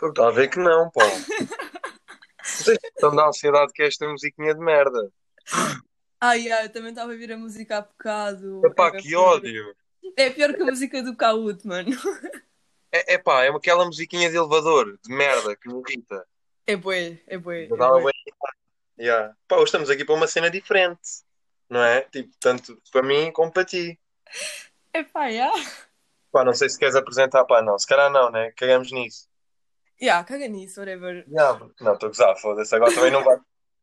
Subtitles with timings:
[0.00, 1.00] Pô, Está a ver que não, pô.
[2.42, 5.12] Vocês estão da ansiedade que é esta musiquinha de merda.
[6.18, 8.62] Ai, ai, eu também estava a ouvir a música há bocado.
[8.64, 9.76] Epá, É que ódio.
[10.16, 11.90] É pior que a música do Caúto, mano.
[12.92, 16.26] É, é pá, é aquela musiquinha de elevador, de merda, que me irrita.
[16.66, 17.64] É bué, é bué.
[17.64, 18.02] É bué.
[18.02, 18.12] bem.
[18.98, 19.32] Yeah.
[19.46, 21.22] Pá, hoje estamos aqui para uma cena diferente,
[21.68, 22.00] não é?
[22.02, 24.00] Tipo, tanto para mim como para ti.
[24.92, 25.52] Epá, já.
[26.32, 27.78] Pá, não sei se queres apresentar, pá, não.
[27.78, 28.50] Se calhar não, né?
[28.56, 29.29] Cagamos nisso.
[30.00, 31.24] Já, caga nisso, whatever.
[31.28, 31.58] Yeah.
[31.80, 32.74] Não, estou a gozar, foda-se.
[32.74, 33.36] Agora também não vai.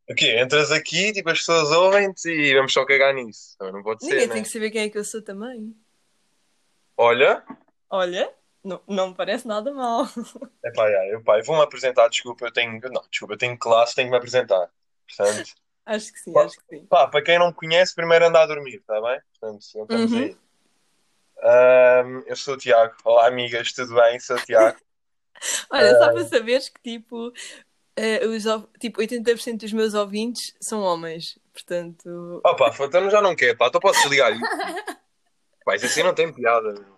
[0.09, 3.55] Aqui, entras aqui, tipo, as pessoas ouvem-te e vamos só cagar nisso.
[3.57, 4.43] Também não pode Ninguém ser, tem né?
[4.43, 5.75] que saber quem é que eu sou também.
[6.95, 7.43] Olha,
[7.89, 10.05] Olha, não, não me parece nada mal.
[10.63, 12.79] é pá, yeah, eu, pá, vou-me apresentar, desculpa, eu tenho.
[12.91, 14.69] Não, desculpa, eu tenho classe, tenho que me apresentar.
[15.07, 15.53] Portanto,
[15.85, 16.43] Acho que sim, Pá.
[16.45, 16.85] acho que sim.
[16.85, 19.21] pá, para quem não me conhece, primeiro anda a dormir, está bem?
[19.39, 20.19] Portanto, então estamos Uhum.
[20.19, 20.37] aí.
[21.43, 22.95] Ahm, eu sou o Tiago.
[23.05, 24.19] Olá, amigas, tudo bem?
[24.19, 24.77] Sou o Tiago.
[25.71, 25.97] Olha, Ah.
[25.99, 27.31] só para saberes que tipo,
[27.95, 28.43] eh, os,
[28.79, 31.37] tipo 80% dos meus ouvintes são homens.
[31.53, 34.07] Portanto, Opa, então já não quer, pá, então posso.
[35.65, 36.97] Pá, isso assim não tem piada, meu.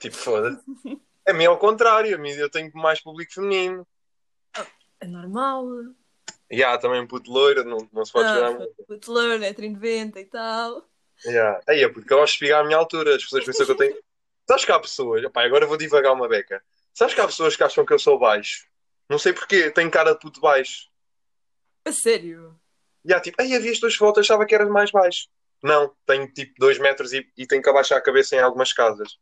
[0.00, 0.60] Tipo, foda-se.
[1.26, 3.86] A mim é ao contrário, a mim eu tenho mais público feminino.
[5.00, 5.66] é normal.
[6.50, 8.74] E há também puto loiro, não, não se pode Ah, esperar muito.
[8.88, 10.86] o telor é 30 e tal.
[11.24, 11.60] Yeah.
[11.66, 13.96] Aí é porque eu de espigar à minha altura, as pessoas pensam que eu tenho.
[14.46, 16.62] Sabes que há pessoas, opá, agora vou divagar uma beca.
[16.94, 18.66] Sabes que há pessoas que acham que eu sou baixo?
[19.10, 20.88] Não sei porquê, tenho cara de puto baixo.
[21.84, 22.58] A sério.
[23.04, 25.28] E há tipo, aí havia as tuas fotos, achava que eras mais baixo.
[25.62, 29.18] Não, tenho tipo 2 metros e, e tenho que abaixar a cabeça em algumas casas.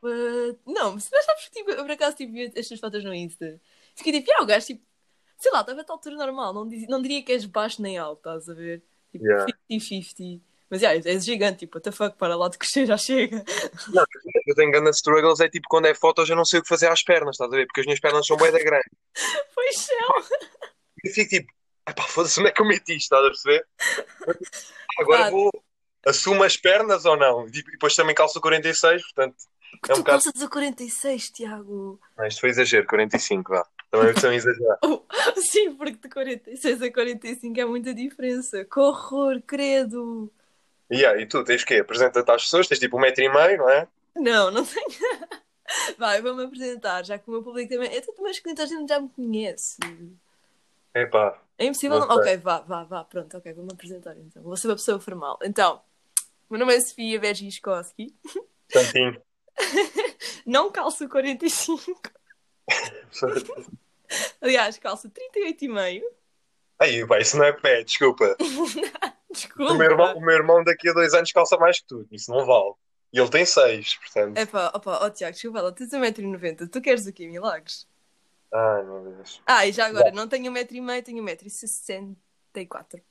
[0.00, 3.60] But- Não, mas sabes que tipo, eu por acaso tipo, vi estas fotos no Insta.
[3.94, 4.82] Fiquei tipo, ah, o gajo tipo,
[5.38, 6.54] sei lá, estava a altura normal.
[6.54, 8.82] Não, diz- não diria que és baixo nem alto, estás a ver?
[9.12, 9.46] Tipo, Yeah.
[9.70, 10.40] 50-50.
[10.70, 13.44] Mas yeah, és gigante, tipo, what the fuck, para lá de crescer, já chega.
[13.92, 14.04] Não,
[14.46, 16.88] eu tenho grandes struggles, é tipo quando é fotos eu não sei o que fazer
[16.88, 17.66] às pernas, estás a ver?
[17.66, 18.84] Porque as minhas pernas são bem da grande.
[19.54, 20.38] Pois são.
[21.04, 21.52] E fico tipo,
[21.84, 23.66] pá, foda-se, onde é que eu meti isto, estás a perceber?
[24.98, 25.30] Agora Ah.
[25.30, 25.50] vou,
[26.06, 27.46] assumo as pernas ou não?
[27.48, 29.36] E depois também calço 46, portanto,
[29.82, 32.00] Que É um tu bocado- calças a 46, Tiago.
[32.16, 33.66] não, isto foi exagero, 45, vá.
[33.90, 34.78] Também estou a exagerar.
[35.36, 38.64] Oh, sim, porque de 46 a 45 é muita diferença.
[38.64, 40.32] Que horror, credo.
[40.90, 41.74] E aí, e tu tens o quê?
[41.76, 43.88] Apresenta-te às pessoas, tens tipo um metro e meio, não é?
[44.16, 44.86] Não, não tenho.
[45.98, 47.94] Vai, vou-me apresentar, já que o meu público também.
[47.94, 49.76] É tudo mais que muita gente já me conhece.
[50.94, 52.00] Epá, É impossível.
[52.00, 52.16] Não.
[52.16, 54.42] Ok, vá, vá, vá, pronto, ok, vou-me apresentar então.
[54.42, 55.38] Vou ser uma pessoa formal.
[55.42, 55.82] Então,
[56.48, 58.14] meu nome é Sofia Vergiskowski.
[58.68, 59.20] tantinho.
[60.46, 61.92] Não calço 45.
[64.40, 66.02] Aliás, calço 38,5.
[66.78, 68.36] Aí, pá, isso não é pé, desculpa.
[69.30, 69.72] Desculpa.
[69.72, 72.30] O meu, irmão, o meu irmão daqui a dois anos calça mais que tu, isso
[72.30, 72.74] não vale.
[73.12, 74.36] E ele tem seis, portanto.
[74.36, 76.68] Epá, opa, ó Tiago, desculpa lá, tens 1,90m.
[76.68, 77.86] Tu queres o quê, milagres?
[78.52, 79.40] Ai, meu Deus.
[79.46, 83.02] Ah, e já agora, não tenho 1,5m, tenho 1,64m.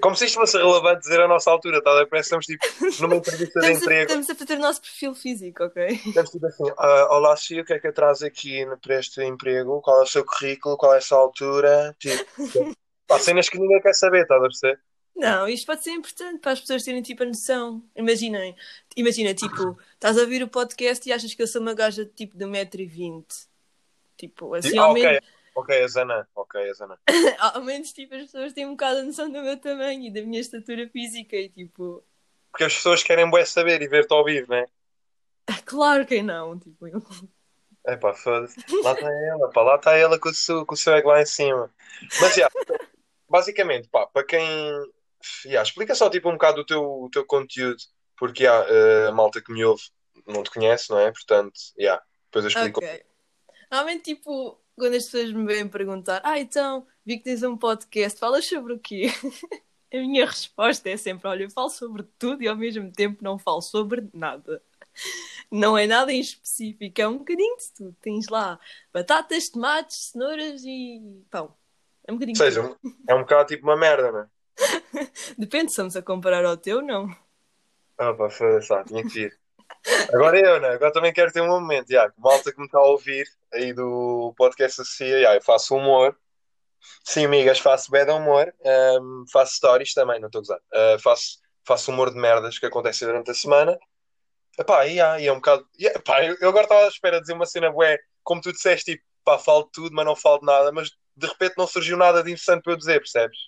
[0.00, 1.90] Como se isto fosse relevante dizer a nossa altura, tá?
[2.06, 4.02] Parece que estamos tipo numa entrevista de a, emprego.
[4.02, 6.00] estamos a fazer o nosso perfil físico, ok?
[6.06, 9.80] Estamos tipo assim: "Ah, Olá, Cia, o que é que traz aqui para este emprego?
[9.82, 10.76] Qual é o seu currículo?
[10.78, 11.94] Qual é a sua altura?
[11.98, 12.24] Tipo,
[13.06, 14.80] pá, cenas que ninguém quer saber, estás a perceber?
[15.16, 17.82] Não, isto pode ser importante para as pessoas terem tipo a noção.
[17.94, 18.56] Imaginem,
[18.96, 22.36] imagina, tipo, estás a ouvir o podcast e achas que eu sou uma gaja tipo
[22.36, 23.24] de 1,20m.
[24.16, 25.24] Tipo, assim, Ah, ao, ok, menos,
[25.54, 26.98] ok, a Zana, ok, a Zana.
[27.38, 30.22] ao menos tipo, as pessoas têm um bocado a noção do meu tamanho e da
[30.22, 32.02] minha estatura física e tipo,
[32.50, 34.66] Porque as pessoas querem bué saber e ver-te ao vivo, né?
[35.46, 37.02] ah, claro que não, tipo, eu-
[37.86, 38.56] É pá, foda-se.
[38.82, 41.20] Lá está ela, pá, lá está ela com o seu, com o seu ego lá
[41.20, 41.70] em cima.
[42.18, 42.48] Mas, já,
[43.28, 44.40] basicamente, pá, para quem.
[45.46, 47.82] Já, explica só tipo um bocado o teu, o teu conteúdo,
[48.16, 49.82] porque já, eh, a malta que me ouve
[50.26, 51.10] não te conhece, não é?
[51.10, 52.80] Portanto, já, depois eu explico.
[52.80, 53.04] Ok.
[53.70, 58.18] Normalmente, tipo, quando as pessoas me vêm perguntar, ah, então, vi que tens um podcast,
[58.18, 59.06] falas sobre o quê?
[59.92, 63.38] A minha resposta é sempre, olha, eu falo sobre tudo e ao mesmo tempo não
[63.38, 64.60] falo sobre nada.
[65.50, 67.96] Não é nada em específico, é um bocadinho de tudo.
[68.00, 68.58] Tens lá
[68.92, 71.00] batatas, tomates, cenouras e
[71.30, 71.54] pão.
[72.06, 72.76] É um bocadinho Ou de seja,
[73.08, 74.28] é um bocado tipo uma merda, não é?
[75.38, 77.08] Depende se estamos a comparar ao teu, não.
[77.98, 79.30] Ah, pá, foda-se, ah, tinha que.
[80.12, 80.68] Agora eu, né?
[80.68, 84.34] Agora também quero ter um momento, já, malta que me está a ouvir aí do
[84.36, 86.16] podcast Associa, eu faço humor.
[87.04, 90.60] Sim, amigas, faço bad humor, ahm, faço stories também, não estou a gozar.
[90.72, 93.78] Ah, faço, faço humor de merdas que acontecem durante a semana.
[94.58, 95.66] Epá, e, há, e é um bocado.
[95.78, 98.52] e, epá, eu, eu agora estava à espera de dizer uma cena bué, como tu
[98.52, 101.66] disseste, tipo, pá, falo de tudo, mas não falo de nada, mas de repente não
[101.66, 103.38] surgiu nada de interessante para eu dizer, percebes?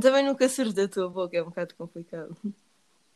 [0.00, 2.36] Também nunca surge da tua boca, é um bocado complicado.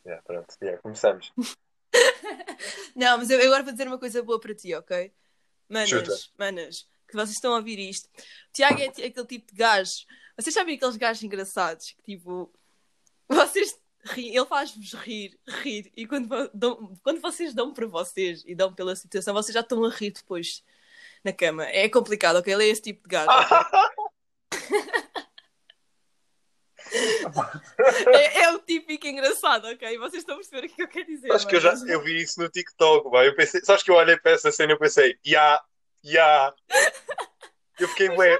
[0.05, 1.31] Já, pronto, já, começamos.
[2.95, 5.11] Não, mas eu agora vou dizer uma coisa boa para ti, ok?
[5.67, 6.15] manas, Chuta.
[6.37, 8.05] manas, que vocês estão a ouvir isto.
[8.07, 10.05] O Tiago é aquele tipo de gajo.
[10.37, 12.51] Vocês sabem aqueles gajos engraçados que tipo.
[13.27, 18.55] Vocês riem, ele faz-vos rir, rir, e quando, dão- quando vocês dão para vocês e
[18.55, 20.63] dão pela situação, vocês já estão a rir depois
[21.23, 21.65] na cama.
[21.65, 22.51] É complicado, ok?
[22.51, 23.29] Ele é esse tipo de gajo.
[28.13, 29.97] é, é o típico engraçado, ok?
[29.97, 31.31] Vocês estão a perceber o que eu quero dizer.
[31.31, 33.27] Acho que eu já mas- eu vi isso no TikTok, vai.
[33.27, 35.61] Eu pensei, sabes que eu olhei para essa cena e eu pensei, ya,
[36.03, 36.53] ya.
[37.79, 38.39] Eu fiquei, ué,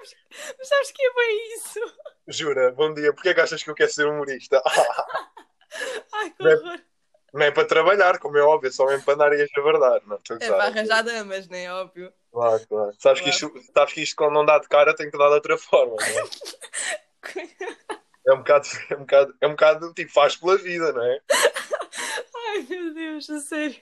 [0.57, 1.79] Mas sabes que é bem isso?
[2.27, 4.61] jura, bom dia, porquê que achas que eu quero ser humorista?
[6.13, 6.79] Ai, que é- horror.
[7.31, 10.03] Não é para trabalhar, como é óbvio, é só mesmo para andar e a verdade,
[10.07, 12.11] não É para arranjar damas, não é óbvio?
[12.31, 12.95] Claro, claro.
[12.97, 15.35] Sabes, Que isto, sabes que isto quando não dá de cara tem que dar de
[15.35, 16.23] outra forma, não é?
[18.27, 21.21] É um bocado, é um bocado, é um bocado tipo, faz pela vida, não é?
[22.49, 23.81] Ai meu Deus, a sério.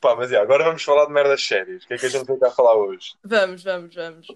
[0.00, 1.84] Pá, mas é, agora vamos falar de merdas sérias.
[1.84, 3.14] O que é que a gente tem cá a falar hoje?
[3.24, 4.26] Vamos, vamos, vamos.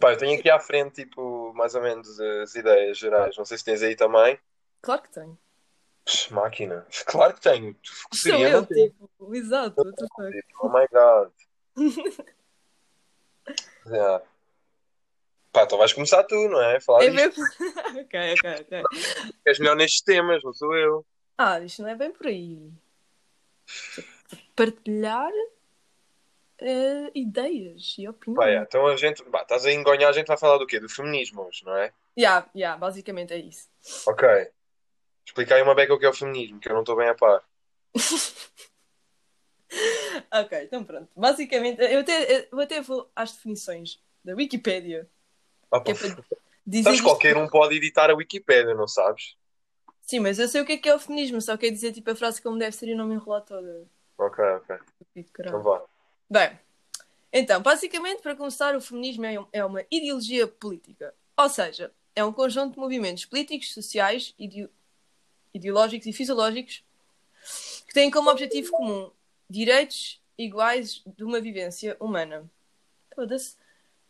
[0.00, 3.36] Pá, eu tenho aqui à frente, tipo, mais ou menos as ideias gerais.
[3.36, 4.38] Não sei se tens aí também.
[4.80, 5.38] Claro que tenho.
[6.04, 6.86] Psh, Máquina.
[7.06, 7.76] Claro que tenho.
[8.12, 9.84] Sou eu, não tipo, exato.
[9.84, 10.44] the fuck.
[10.60, 11.30] Oh my god.
[13.84, 14.22] Yeah.
[15.52, 16.80] Pá, então vais começar tu, não é?
[16.80, 17.44] Falar É mesmo?
[18.00, 18.82] ok, ok, ok.
[19.46, 21.04] És melhor nestes temas, não sou eu.
[21.36, 22.72] Ah, isto não é bem por aí.
[24.56, 25.30] Partilhar
[26.58, 28.36] eh, ideias e opiniões.
[28.36, 29.22] Pá, yeah, então a gente.
[29.22, 30.80] Estás a engonhar, a gente vai falar do quê?
[30.80, 31.92] Do feminismo hoje, não é?
[32.18, 33.68] Yeah, yeah, basicamente é isso.
[34.06, 34.26] Ok.
[35.26, 37.14] Explica aí uma beca o que é o feminismo, que eu não estou bem a
[37.14, 37.42] par.
[40.30, 41.10] Ok, então pronto.
[41.16, 45.08] Basicamente, eu até, eu até vou às definições da Wikipédia.
[45.72, 45.94] Ah, pá, é
[46.66, 49.34] dizer sabes, qualquer um pode editar a Wikipédia, não sabes?
[50.02, 52.10] Sim, mas eu sei o que é que é o feminismo, só quer dizer tipo
[52.10, 53.86] a frase como deve ser e não me enrolar toda.
[54.18, 54.76] Ok, ok.
[55.16, 55.82] Então vá.
[56.28, 56.58] Bem,
[57.32, 61.14] então, basicamente, para começar, o feminismo é é uma ideologia política.
[61.36, 64.70] Ou seja, é um conjunto de movimentos políticos, sociais, ideo-
[65.54, 66.84] ideológicos e fisiológicos
[67.86, 69.10] que têm como objetivo comum
[69.48, 72.48] direitos iguais de uma vivência humana.
[73.14, 73.56] Foda-se.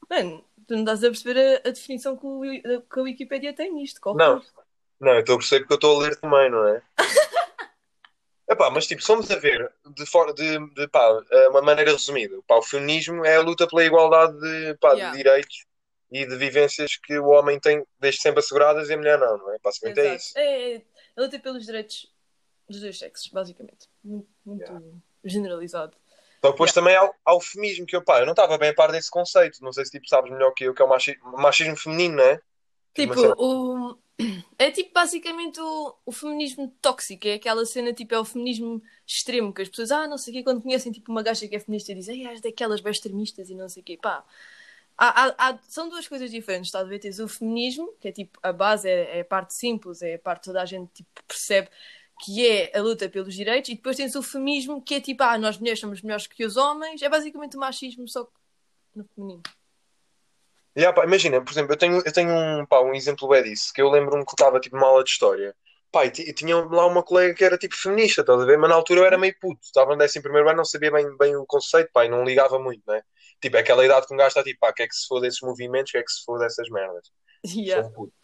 [0.09, 2.41] Mano, tu não estás a perceber a, a definição que, o,
[2.83, 4.01] que a Wikipédia tem nisto.
[4.01, 4.41] qual Não.
[4.41, 4.51] foi?
[5.01, 6.83] Não, eu estou a perceber porque eu estou a ler também, não é?
[8.49, 11.91] Epá, mas tipo, se formos a ver de, for- de, de pá, eh, uma maneira
[11.93, 15.11] resumida, pá, o feminismo é a luta pela igualdade de, pá, Yeah.
[15.11, 15.65] de direitos
[16.11, 19.55] e de vivências que o homem tem desde sempre asseguradas e a mulher não, não
[19.55, 19.59] é?
[19.63, 20.17] Basicamente é Exato.
[20.17, 20.39] isso.
[20.39, 20.83] É, é
[21.17, 22.13] a luta pelos direitos
[22.69, 23.89] dos dois sexos, basicamente.
[24.05, 24.87] Muito, muito Yeah.
[25.25, 25.97] generalizado.
[26.45, 28.59] Só que depois também há, o- há o feminismo, que eu, pá, eu não estava
[28.59, 29.59] bem a par desse conceito.
[29.63, 32.25] Não sei se tipo, sabes melhor que eu, que é o machi- machismo feminino, não
[32.25, 32.41] é?
[32.95, 33.99] Tipo, cena- o...
[34.59, 39.53] é tipo basicamente o, o feminismo tóxico, é aquela cena tipo, é o feminismo extremo,
[39.53, 41.61] que as pessoas, ah, não sei o quê, quando conhecem tipo uma gaja que é
[41.61, 44.25] feminista dizem, ai, és daquelas bem extremistas e não sei o quê, pá.
[44.99, 46.99] Há, há- há- são duas coisas diferentes, está a ver?
[46.99, 50.19] Tens o feminismo, que é tipo, a base é, é a parte simples, é a
[50.19, 51.69] parte que toda a gente tipo, percebe
[52.23, 55.37] que é a luta pelos direitos, e depois tens o feminismo, que é tipo, ah,
[55.37, 58.31] nós mulheres somos melhores que os homens, é basicamente o machismo, só que
[58.95, 59.43] no feminino.
[60.77, 63.73] Yeah, pá, imagina, por exemplo, eu tenho, eu tenho um, pá, um exemplo bem disso,
[63.75, 65.55] que eu lembro-me que estava tipo uma aula de história.
[65.91, 68.57] Pá, e ti- tinha lá uma colega que era tipo feminista, estás a ver?
[68.57, 71.15] Mas na altura eu era meio puto, estava no décimo primeiro ano, não sabia bem,
[71.19, 73.03] bem o conceito, pá, e não ligava muito, né?
[73.43, 75.21] Tipo, é aquela idade que um gajo está tipo, pá, que é que se for
[75.21, 77.11] desses movimentos, que é que se for dessas merdas.
[77.45, 77.83] Yeah.
[77.83, 78.15] Sou um puto.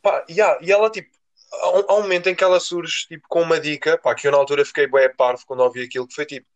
[0.00, 1.10] Pá, yeah, e ela tipo,
[1.52, 4.32] há um, um momento em que ela surge tipo com uma dica, pá, que eu
[4.32, 6.46] na altura fiquei bué parvo quando ouvi aquilo, que foi tipo,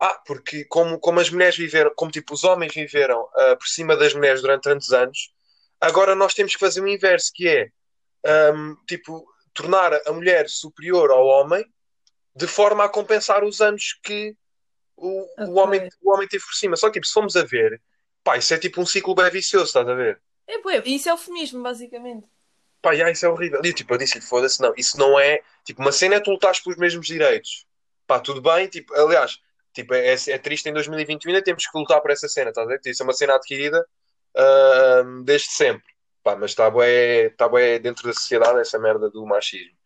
[0.00, 3.96] ah, porque como, como as mulheres viveram, como tipo os homens viveram ah, por cima
[3.96, 5.32] das mulheres durante tantos anos,
[5.80, 7.70] agora nós temos que fazer o inverso, que é
[8.24, 11.64] ahm, tipo, tornar a mulher superior ao homem
[12.34, 14.36] de forma a compensar os anos que
[14.96, 15.62] o, o, Ok.
[15.62, 16.76] homem, o homem teve por cima.
[16.76, 17.80] Só que tipo, se formos a ver,
[18.24, 20.20] pá, isso é tipo um ciclo bem vicioso, estás a ver?
[20.46, 22.26] É, bué, isso é o feminismo, basicamente.
[22.82, 23.60] Pá, já, isso é horrível.
[23.64, 25.40] E tipo, eu disse-lhe, foda-se, não, isso não é.
[25.64, 27.66] Tipo, uma cena é tu lutares pelos mesmos direitos.
[28.06, 29.38] Pá, tudo bem, tipo, aliás,
[29.74, 32.70] tipo, é, é triste em 2021 ainda temos que lutar por essa cena, estás a
[32.70, 32.80] ver?
[32.86, 33.86] Isso é uma cena adquirida
[34.36, 35.84] ahm, desde sempre.
[36.22, 39.76] Pá, mas está bué, tá bué dentro da sociedade essa merda do machismo.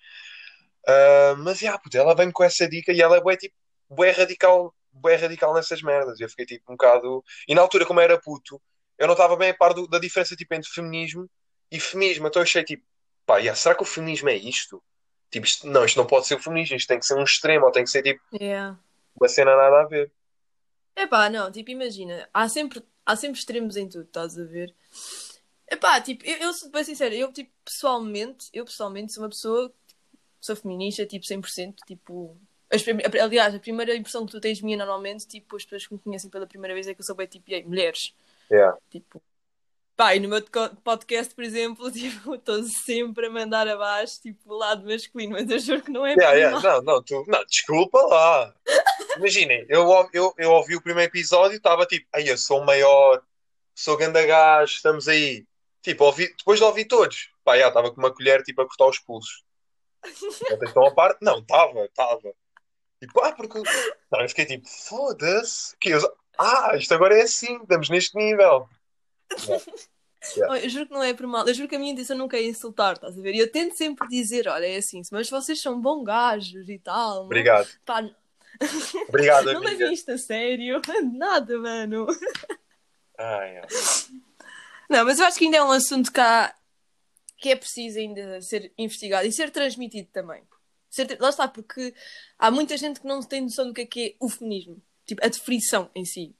[0.86, 3.54] Ah, mas, já, puta, ela vem com essa dica e ela é bué, tipo,
[3.88, 6.20] bué radical, bué radical nessas merdas.
[6.20, 7.24] Eu fiquei, tipo, um bocado...
[7.48, 8.60] E na altura, como era puto,
[8.98, 11.28] eu não estava bem a par do- da diferença, tipo, entre feminismo
[11.76, 12.26] e feminismo.
[12.26, 12.84] Então eu achei, tipo,
[13.26, 14.82] pá, já, será que o feminismo é isto?
[15.30, 17.66] Tipo, isto, não, isto não pode ser o feminismo, isto tem que ser um extremo,
[17.66, 18.78] ou tem que ser, tipo, Yeah.
[19.18, 20.10] uma cena nada a ver.
[20.96, 24.72] Epá, não, tipo, imagina, há sempre, há sempre extremos em tudo, estás a ver?
[25.68, 29.72] Epá, tipo, eu, eu sou bem sincera, eu, tipo, pessoalmente, eu pessoalmente sou uma pessoa,
[30.40, 32.36] sou feminista, tipo, 100%, tipo,
[32.70, 32.84] as
[33.20, 36.30] Aliás, a primeira impressão que tu tens minha normalmente, tipo, as pessoas que me conhecem
[36.30, 38.14] pela primeira vez é que eu sou bem tipo, "Ei, mulheres.
[38.50, 38.76] Yeah.
[38.90, 39.22] Tipo,
[39.96, 40.42] pá, e no meu
[40.82, 45.58] podcast, por exemplo, tipo, estou sempre a mandar abaixo, tipo, o lado masculino, mas eu
[45.58, 46.60] juro que não é Yeah, yeah.
[46.60, 48.54] Não, não, tu, não, desculpa lá.
[49.16, 52.66] Imaginem, eu, eu, eu ouvi o primeiro episódio e estava tipo, ai, eu sou o
[52.66, 53.22] maior,
[53.74, 55.46] sou ganda gajo, estamos aí.
[55.82, 58.86] Tipo, ouvi, depois de ouvir todos, pá, já estava com uma colher tipo a cortar
[58.86, 59.44] os pulsos.
[60.02, 61.18] Vocês estão a parte?
[61.22, 62.34] Não, estava, estava.
[63.00, 63.58] Tipo, ah, porque.
[64.10, 65.76] Não, eu fiquei tipo, foda-se.
[66.38, 68.68] Ah, isto agora é assim, estamos neste nível.
[70.48, 71.46] Oh, eu juro que não é por mal.
[71.46, 73.34] Eu juro que a minha intenção nunca é insultar, estás a ver?
[73.34, 77.16] E eu tento sempre dizer, olha, é assim, mas vocês são bons gajos e tal.
[77.16, 78.02] não- Obrigado, Pá,
[79.08, 80.80] obrigado, não levem isto a sério.
[81.12, 82.06] Nada, mano.
[83.18, 83.66] Ai, ai.
[84.88, 86.54] Não, mas eu acho que ainda é um assunto que, há-
[87.38, 90.42] que é preciso ainda ser investigado e ser transmitido também.
[90.88, 91.92] Ser- Lá está, porque
[92.38, 94.80] há muita gente que não tem noção do que é que é o feminismo.
[95.06, 96.34] Tipo, a definição em si.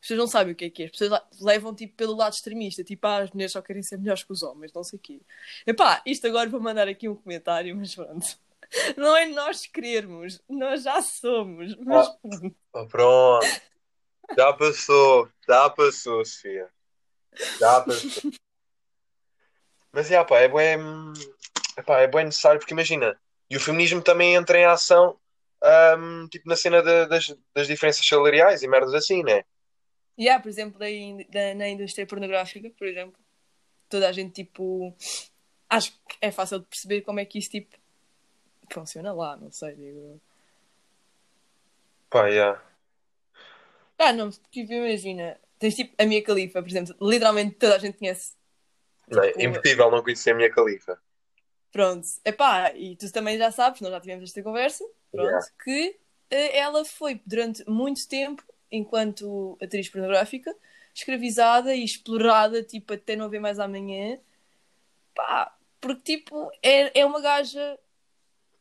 [0.00, 0.86] As pessoas não sabem o que é que é.
[0.86, 2.84] As pessoas levam tipo, pelo lado extremista.
[2.84, 5.20] Tipo, ah, as mulheres só querem ser melhores que os homens, não sei o quê.
[5.66, 8.26] Epá, isto agora vou mandar aqui um comentário, mas pronto.
[8.96, 11.76] Não é nós querermos, nós já somos.
[11.76, 12.08] Mas
[12.74, 12.84] Ah.
[12.86, 13.46] pronto.
[14.36, 16.68] Já passou, já passou, Sofia.
[17.60, 18.32] Já passou.
[19.92, 20.78] Mas é, pá, é bem,
[21.78, 25.16] epá, é bem necessário porque imagina, e o feminismo também entra em ação,
[25.62, 29.44] ahm, tipo na cena da- das, das diferenças salariais e merdas assim, né?
[30.18, 30.86] E há, por exemplo, da,
[31.30, 33.18] da- na indústria pornográfica, por exemplo,
[33.88, 34.94] toda a gente, tipo,
[35.68, 37.76] acho que é fácil de perceber como é que isso, tipo,
[38.72, 40.20] funciona lá, não sei, digo.
[42.10, 42.62] Pá, yeah.
[43.98, 47.98] Ah, não, tipo, imagina, tens tipo a minha califa, por exemplo, literalmente toda a gente
[47.98, 48.34] conhece.
[49.08, 51.00] Não, é Tipo, impossível não conhecer a minha califa.
[51.72, 55.46] Pronto, epá, e tu também já sabes, nós já tivemos esta conversa, pronto, Yeah.
[55.62, 55.98] que
[56.30, 60.54] eh, ela foi durante muito tempo, enquanto atriz pornográfica,
[60.94, 64.18] escravizada e explorada, tipo, até não haver mais amanhã,
[65.14, 67.78] pá, porque tipo, é, é uma gaja,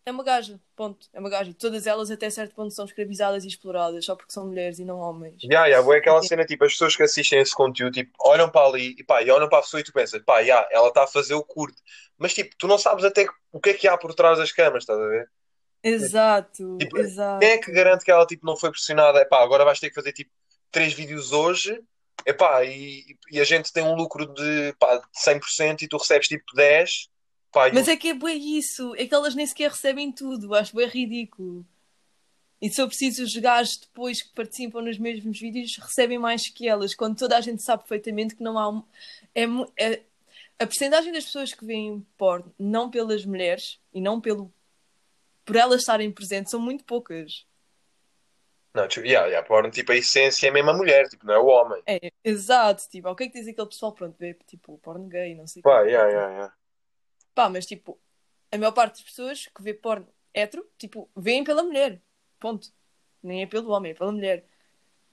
[0.05, 1.53] é uma gaja, ponto, é uma gaja.
[1.57, 4.99] Todas elas até certo ponto são escravizadas e exploradas, só porque são mulheres e não
[4.99, 5.41] homens.
[5.43, 8.67] Yeah, yeah, é aquela cena, tipo, as pessoas que assistem esse conteúdo, tipo, olham para
[8.67, 11.03] ali e pá, e olham para a pessoa e tu pensas, pá, yeah, ela está
[11.03, 11.81] a fazer o curto.
[12.17, 14.83] Mas tipo, tu não sabes até o que é que há por trás das câmaras,
[14.83, 15.29] estás a ver?
[15.87, 17.39] Exato, Tipo, exato.
[17.39, 19.19] Quem é que garante que ela tipo, não foi pressionada?
[19.21, 20.31] Epá, agora vais ter que fazer tipo
[20.71, 21.81] três vídeos hoje
[22.25, 26.27] epá, e, e a gente tem um lucro de, pá, de 100% e tu recebes
[26.27, 27.07] tipo 10.
[27.51, 30.55] Pá, Mas o- é que é bem isso, é que elas nem sequer recebem tudo,
[30.55, 31.65] acho bem ridículo.
[32.61, 36.67] E se eu preciso, os gajos depois que participam nos mesmos vídeos recebem mais que
[36.67, 38.69] elas, quando toda a gente sabe perfeitamente que não há.
[38.69, 38.83] um-
[39.35, 39.43] É,
[39.77, 40.01] é-
[40.57, 44.51] a percentagem das pessoas que veem porno, não pelas mulheres e não pelo
[45.45, 47.45] por elas estarem presentes, são muito poucas.
[48.73, 51.39] Não, tipo, yeah, yeah, porno, tipo, a essência é mesmo a mulher, tipo, não é
[51.39, 51.81] o homem.
[51.85, 55.33] É, exato, tipo, o que é que diz aquele pessoal, pronto, vê tipo porno gay,
[55.33, 55.91] não sei o Pá, quê.
[55.91, 56.55] yeah, yeah, yeah.
[57.33, 57.97] Pá, mas tipo,
[58.51, 62.01] a maior parte das pessoas que vê porno hétero, tipo, veem pela mulher.
[62.39, 62.67] Ponto.
[63.23, 64.45] Nem é pelo homem, é pela mulher.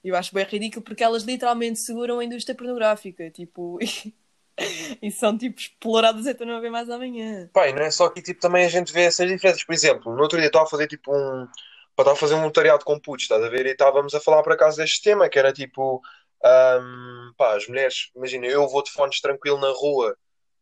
[0.03, 3.79] Eu acho bem ridículo porque elas literalmente seguram a indústria pornográfica, tipo,
[5.01, 7.49] e, são tipo exploradas até não haver mais amanhã.
[7.55, 9.63] E não é só que tipo, também a gente vê essas diferenças.
[9.63, 11.47] Por exemplo, no outro dia estava a fazer tipo um.
[11.91, 13.65] Estava a fazer um voluntariado com putos, estás a ver?
[13.67, 16.01] E estávamos a falar por acaso deste tema, que era tipo.
[16.43, 20.15] ahm, pá, as mulheres, imagina, eu vou de fones tranquilo na rua,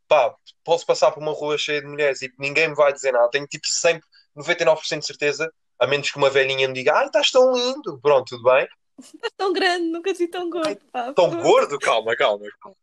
[0.07, 3.29] pá, posso passar por uma rua cheia de mulheres e ninguém me vai dizer nada.
[3.29, 4.05] Tenho tipo sempre
[4.37, 7.99] 99% de certeza, a menos que uma velhinha me diga, ai, estás tão lindo.
[8.01, 8.67] Pronto, tudo bem.
[8.99, 10.79] Estás tão grande, nunca te vi tão gordo.
[10.91, 11.13] pá.
[11.13, 11.79] Tão gordo?
[11.79, 12.77] Calma, calma, calma.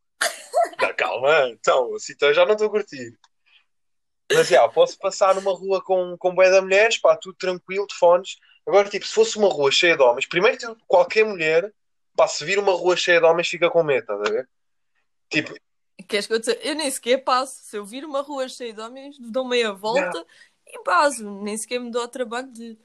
[0.80, 3.18] Não, calma, então, assim então já não estou a curtir.
[4.32, 7.94] Mas já, posso passar numa rua com, com bué de mulheres, pá, tudo tranquilo, de
[7.94, 8.36] fones.
[8.66, 11.72] Agora, tipo, se fosse uma rua cheia de homens, primeiro qualquer mulher,
[12.14, 14.48] pá, se vir uma rua cheia de homens, fica com medo, estás a ver?
[15.30, 15.54] Tipo,
[16.06, 16.58] Queres que eu te...
[16.62, 17.60] Eu nem sequer passo.
[17.64, 20.24] Se eu vir uma rua cheia de homens, dou meia volta
[20.66, 21.28] e passo.
[21.42, 22.78] Nem sequer me dou ao trabalho de.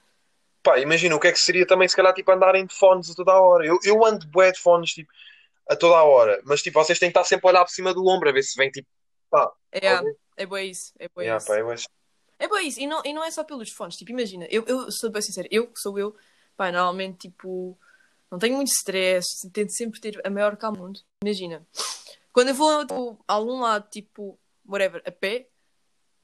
[0.63, 3.15] pá, imagina o que é que seria também, se calhar, tipo, andarem de fones a
[3.15, 3.65] toda a hora.
[3.65, 5.11] Eu, eu ando bué de fones, tipo,
[5.69, 6.41] a toda a hora.
[6.45, 8.43] Mas, tipo, vocês têm que estar sempre a olhar por cima do ombro, a ver
[8.43, 8.87] se vem, tipo,
[9.29, 10.93] pá, É, alguém- é bom isso.
[10.99, 11.47] É bom Yeah, isso.
[11.47, 11.87] pá, eu acho-
[12.39, 14.91] É bom isso, e não, e não é só pelos fones, tipo, imagina, eu, eu
[14.91, 16.13] sou bem sincera, eu que sou eu,
[16.57, 17.77] pá, normalmente, tipo,
[18.29, 20.99] não tenho muito stress, tento sempre ter a maior calma do mundo.
[21.23, 21.65] Imagina,
[22.33, 25.47] quando eu vou tipo, a algum lado, tipo, whatever, a pé,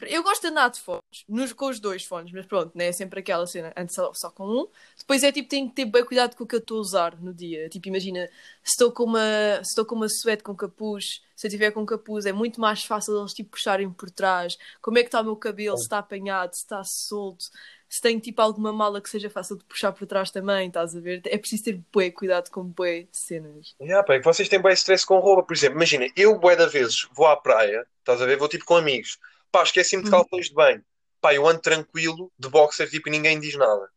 [0.02, 2.88] Eu gosto de andar de fones, nos, com os dois fones, mas pronto, né?
[2.88, 4.68] é sempre aquela cena, antes só, com um.
[4.98, 7.22] Depois é tipo, tenho que ter bem cuidado com o que eu estou a usar
[7.22, 7.68] no dia.
[7.70, 8.28] Tipo, imagina,
[8.64, 11.86] se estou com uma, se estou com uma suéte com capuz, se eu tiver com
[11.86, 14.58] capuz, é muito mais fácil eles tipo puxarem por trás.
[14.82, 17.46] Como é que está o meu cabelo, se está apanhado, se está solto,
[17.90, 21.00] se tenho tipo alguma mala que seja fácil de puxar por trás também, estás a
[21.00, 21.22] ver?
[21.26, 23.76] É preciso ter bué cuidado com bué cenas.
[23.82, 26.68] Yeah, pá, é vocês têm bem stress com roupa, por exemplo, imagina, eu bué da
[26.68, 29.18] vezes vou à praia, estás a ver, vou tipo com amigos,
[29.52, 30.18] pá, esqueci-me de Uhum.
[30.18, 30.84] calções de banho,
[31.22, 33.90] pá, eu ando tranquilo, de boxer, tipo, e ninguém diz nada.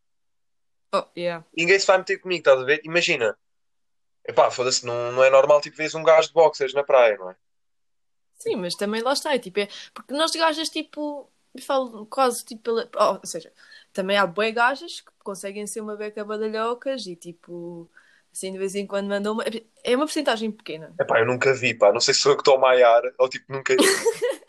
[0.94, 1.44] Oh, yeah.
[1.56, 2.80] Ninguém se vai meter comigo, estás a ver?
[2.85, 3.37] Imagina,
[4.26, 7.30] epá, foda-se, não, não é normal, tipo, vês um gajo de boxers na praia, não
[7.30, 7.37] é?
[8.35, 12.44] Sim, mas também lá está, é, tipo, é, porque nós gajas, tipo, eu falo quase
[12.44, 13.52] tipo, pela, oh, ou seja,
[13.92, 17.90] também há bué gajas que conseguem ser uma beca badalhocas e tipo,
[18.32, 19.44] assim de vez em quando mandam uma,
[19.85, 20.94] é uma porcentagem pequena.
[20.99, 23.28] Epá, eu nunca vi, pá, não sei se sou eu que estou a maiar, ou
[23.28, 23.82] tipo, nunca vi.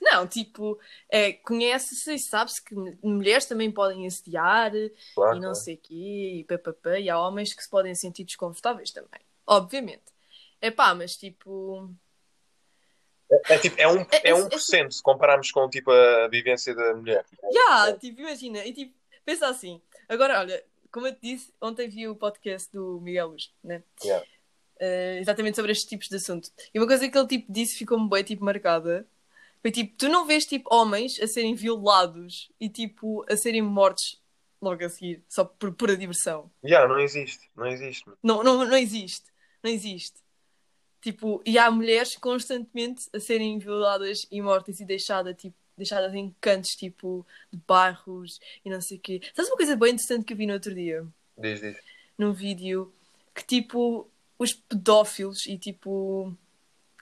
[0.00, 4.72] Não, tipo, é, conhece-se e sabe-se que mulheres também podem assediar
[5.14, 5.54] Claro, e não claro.
[5.54, 10.04] sei o quê, e papapá, e há homens que se podem sentir desconfortáveis também, obviamente.
[10.60, 11.90] É pá, mas tipo,
[13.48, 16.94] É, tipo, é um, É- é é- 1% se compararmos com tipo a vivência da
[16.94, 17.24] mulher.
[17.52, 19.80] Já, tipo, imagina, e tipo, pensa assim.
[20.08, 23.84] Agora, olha, como eu te disse, ontem vi o podcast do Miguel Luz, né?
[24.04, 24.26] Yeah.
[24.80, 26.50] Eh, exatamente sobre estes tipos de assunto.
[26.74, 29.06] E uma coisa que ele tipo disse ficou-me bem tipo marcada.
[29.62, 34.20] Foi tipo, tu não vês tipo homens a serem violados e tipo a serem mortos
[34.60, 36.50] logo a seguir, só por pura diversão.
[36.62, 38.04] Já, não existe, não existe.
[38.22, 39.24] Não, não, não existe.
[39.62, 40.18] Não existe.
[41.00, 46.34] Tipo, e há mulheres constantemente a serem violadas e mortas e deixadas, tipo, deixadas em
[46.40, 49.20] cantos, tipo, de bairros e não sei o quê.
[49.34, 51.06] Sabes uma coisa bem interessante que eu vi no outro dia?
[51.38, 51.78] Diz, diz.
[52.18, 52.92] Num vídeo
[53.34, 56.34] que, tipo, os pedófilos e, tipo,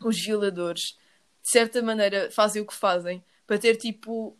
[0.00, 0.96] os violadores,
[1.48, 4.36] de certa maneira, fazem o que fazem para ter, tipo,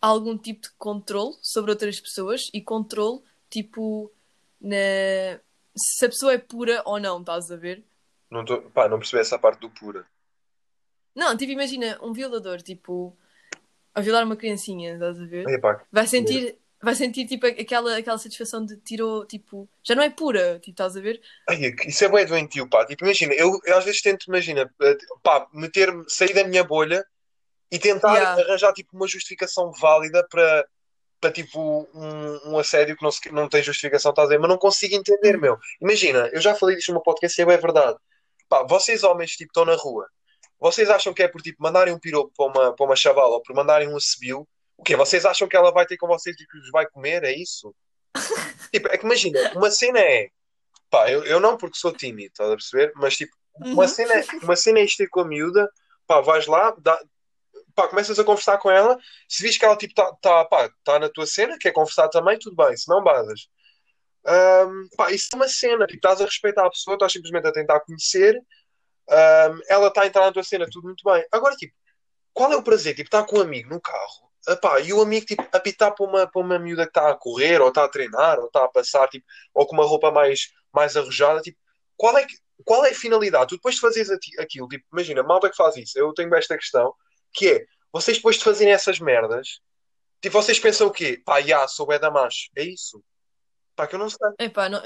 [0.00, 3.20] algum tipo de controle sobre outras pessoas e controle,
[3.50, 4.12] tipo,
[4.60, 5.40] na...
[5.76, 7.82] se a pessoa é pura ou não, estás a ver?
[8.30, 10.06] Não, tô, pá, não percebi essa parte do pura.
[11.12, 13.16] Não, tipo, imagina um violador, tipo,
[13.92, 15.48] a violar uma criancinha, estás a ver?
[15.48, 20.02] Ai, pá, Vai sentir, vai sentir tipo, aquela, aquela satisfação de tirou, tipo, já não
[20.02, 21.20] é pura, tipo, estás a ver?
[21.48, 22.84] ai, isso é bem doentio, pá.
[22.86, 27.04] Tipo, imagina, eu, eu às vezes tento, imagina, eh, pá, meter-me, sair da minha bolha
[27.70, 28.42] e tentar Yeah.
[28.42, 30.66] arranjar tipo uma justificação válida para
[31.20, 34.38] para tipo um, um assédio que não, se- não tem justificação, estás a ver?
[34.38, 35.56] Mas não consigo entender, meu.
[35.80, 37.96] Imagina, eu já falei disto meu podcast e é verdade.
[38.46, 40.06] Pá, vocês homens tipo estão na rua,
[40.60, 43.42] vocês acham que é por tipo mandarem um piropo para uma, para uma chavala ou
[43.42, 44.46] por mandarem um assobio?
[44.76, 44.96] O quê?
[44.96, 47.24] Vocês acham que ela vai ter com vocês e que os vai comer?
[47.24, 47.74] É isso?
[48.72, 50.28] tipo, é que imagina, uma cena é
[50.90, 52.92] pá, eu, eu não porque sou tímido, estás a perceber?
[52.96, 53.88] Mas tipo, uma Uhum.
[53.88, 55.68] cena, uma cena é isto ter com a miúda,
[56.06, 57.00] pá, vais lá, dá,
[57.74, 58.96] pá, começas a conversar com ela,
[59.28, 62.38] se vis que ela tipo tá, tá, pá, tá na tua cena, quer conversar também,
[62.38, 63.48] tudo bem, se não basas.
[64.26, 67.52] Ahm, pá, isso é uma cena, tipo, estás a respeitar a pessoa, estás simplesmente a
[67.52, 68.40] tentar conhecer,
[69.10, 71.24] ahm, ela está a entrar na tua cena, tudo muito bem.
[71.32, 71.74] Agora, tipo,
[72.32, 72.94] qual é o prazer?
[72.94, 76.04] Tipo, estar com um amigo no carro, ah, pá, e o amigo, tipo, apitar para
[76.06, 78.68] uma, para uma miúda que está a correr, ou está a treinar, ou está a
[78.68, 81.58] passar, tipo, ou com uma roupa mais, mais arrojada, tipo,
[81.96, 83.48] qual é, que- qual é a finalidade?
[83.48, 86.94] Tu depois de fazeres aquilo, tipo, imagina, malta que faz isso, eu tenho esta questão,
[87.32, 89.60] que é, vocês depois de fazerem essas merdas,
[90.20, 91.22] tipo, vocês pensam o quê?
[91.24, 92.50] Pá, já, sou bué da macho.
[92.56, 93.02] É isso?
[93.76, 94.18] Pá, que eu não sei.
[94.38, 94.82] Epá, não...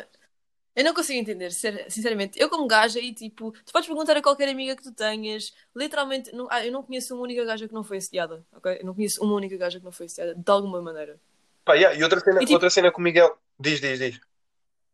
[0.77, 2.39] Eu não consigo entender, sinceramente.
[2.39, 6.31] Eu, como gaja, e tipo, tu podes perguntar a qualquer amiga que tu tenhas, literalmente,
[6.33, 6.47] não...
[6.51, 8.79] ah, eu não conheço uma única gaja que não foi assediada, ok?
[8.81, 11.19] Eu não conheço uma única gaja que não foi assediada, de alguma maneira.
[11.65, 13.37] Pá, já, e outra cena, E, tipo- outra cena com o Miguel.
[13.59, 14.21] Diz, diz, diz.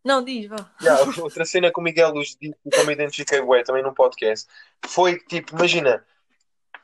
[0.03, 0.57] Não, diz, vá.
[0.81, 4.49] Já, outra cena com o Miguel Luz, que eu me identifiquei bué, também num podcast,
[4.87, 6.05] foi tipo, imagina,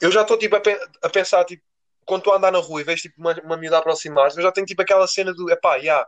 [0.00, 1.62] eu já estou tipo a, pe- a pensar, tipo,
[2.04, 4.66] quando a andar na rua e vejo tipo uma, uma miúda aproximar-se, eu já tenho
[4.66, 6.06] tipo aquela cena do, epá, já,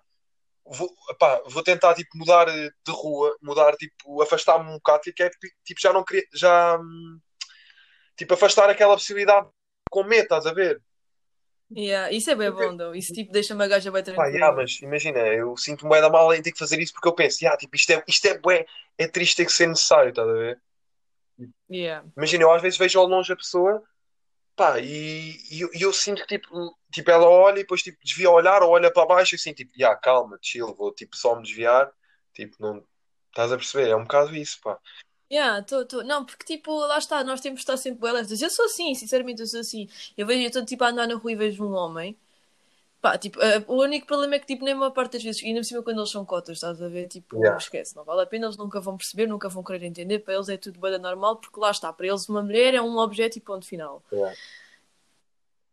[0.65, 5.31] vou, epá, vou tentar tipo mudar de rua, mudar, tipo, afastar-me um bocado, que é
[5.65, 7.19] tipo, já não queria, já, hum,
[8.17, 9.49] tipo, afastar aquela possibilidade
[9.91, 10.81] com medo, estás a ver?
[11.75, 12.95] Yeah, isso é bem bom, though.
[12.95, 14.29] Isso tipo, deixa uma gaja bem tranquila.
[14.29, 17.15] yeah, mas imagina, eu sinto-me bué da mal em ter que fazer isso porque eu
[17.15, 18.67] penso, yeah, tipo, isto é, isto é bué,
[18.99, 20.61] é triste ter que ser necessário, estás a ver?
[21.71, 22.07] Yeah.
[22.17, 23.83] Imagina, eu às vezes vejo ao longe a pessoa,
[24.57, 28.31] pá, e, e e eu sinto que tipo, tipo, ela olha e depois tipo, desvia
[28.31, 31.43] o olhar olha para baixo e assim, tipo, yeah, calma, chill, vou tipo só me
[31.43, 31.91] desviar,
[32.35, 32.85] tipo, não
[33.31, 33.91] estás a perceber?
[33.91, 34.79] É um bocado isso, pá.
[35.33, 36.03] Yeah, tô, tô.
[36.03, 38.43] Não, porque tipo, lá está, nós temos de estar sempre leves.
[38.43, 39.89] Eu sou assim, sinceramente, eu sou assim.
[40.17, 42.19] Eu vejo, eu estou tipo a andar na rua e vejo um homem.
[43.03, 45.43] Pá, tipo, eh, o único problema é que, tipo, nem a maior parte das vezes,
[45.43, 47.09] ainda por cima quando eles são cotas, estás a ver?
[47.09, 47.59] Tipo, Yeah.
[47.59, 50.21] esquece, não vale a pena, eles nunca vão perceber, nunca vão querer entender.
[50.21, 52.97] Para eles é tudo bem normal, porque lá está, para eles uma mulher é um
[52.99, 54.05] objeto e ponto final.
[54.13, 54.37] Yeah.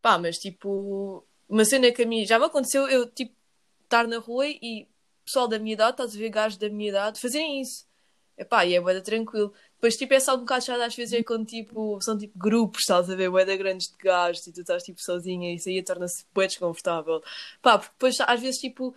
[0.01, 3.35] Pá, mas tipo, uma cena que a mim já me aconteceu eu, tipo,
[3.83, 4.87] estar na rua e
[5.23, 7.87] pessoal da minha idade, estás a ver gajos da minha idade, fazerem isso.
[8.35, 9.53] Epá, e é bué tranquilo.
[9.79, 12.81] Depois, tipo, é só um bocado chato às vezes é quando, tipo, são, tipo, grupos,
[12.81, 15.81] estás a ver, bué grandes de gajos e tu estás, tipo, sozinha e isso aí
[15.81, 17.23] torna-se bué desconfortável.
[17.61, 18.93] Pá, porque depois, às vezes, tipo,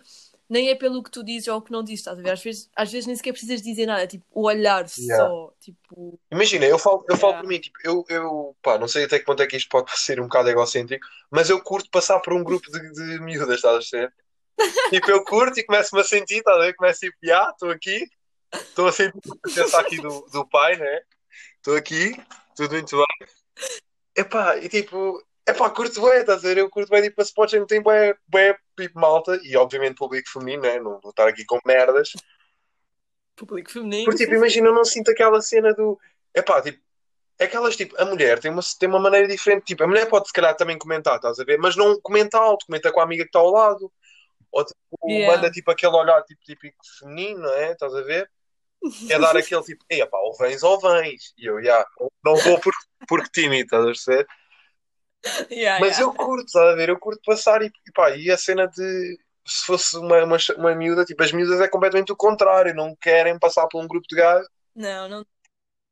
[0.49, 2.31] nem é pelo que tu dizes ou o que não dizes, estás a ver?
[2.31, 5.25] Às vezes, às vezes nem sequer precisas dizer nada, tipo o olhar Yeah.
[5.25, 7.41] só, tipo, Imagina, eu falo, eu falo Yeah.
[7.41, 9.89] por mim, tipo, eu, eu, pá, não sei até que ponto é que isto pode
[9.97, 13.89] ser um bocado egocêntrico, mas eu curto passar por um grupo de, de miúdas, estás
[13.93, 14.13] a ver?
[14.89, 16.75] Tipo, eu curto e começo-me a sentir, estás a ver?
[16.75, 18.05] Começo tipo, já, estou aqui,
[18.53, 21.01] estou a sentir a presença aqui do, do pai, né?
[21.57, 22.15] Estou aqui,
[22.55, 23.27] tudo muito bem.
[24.15, 26.57] Epá, e tipo, epá, curto bem, estás a ver?
[26.57, 30.29] Eu curto bem, tipo, a spots não tem bem, bem, tipo, malta, e obviamente público
[30.29, 30.79] feminino, né?
[30.79, 32.11] Não vou estar aqui com merdas.
[33.35, 34.05] público feminino.
[34.05, 35.99] Porque, tipo, imagina, eu não sinto aquela cena do.
[36.35, 36.79] Epá, tipo,
[37.39, 39.65] é aquelas, tipo, a mulher tem uma, tem uma maneira diferente.
[39.65, 41.57] Tipo, a mulher pode, se calhar, também comentar, estás a ver?
[41.57, 43.91] Mas não comenta alto, comenta com a amiga que está ao lado.
[44.51, 45.35] Ou, tipo, Yeah.
[45.35, 47.71] manda, tipo, aquele olhar, tipo, típico feminino, não é?
[47.71, 48.29] Estás a ver?
[49.09, 51.33] É dar aquele, tipo, ei, pá, ou vens ou vens.
[51.37, 51.85] E eu, já,
[52.23, 52.73] não vou por,
[53.07, 54.27] porque tímido, estás a perceber?
[55.49, 56.01] Yeah, Mas yeah.
[56.01, 56.89] eu curto, estás a ver?
[56.89, 59.17] Eu curto passar e, e pá, e a cena de.
[59.45, 63.37] Se fosse uma, uma, uma miúda, tipo, as miúdas é completamente o contrário, não querem
[63.37, 64.47] passar por um grupo de gajos.
[64.73, 65.25] Não, não,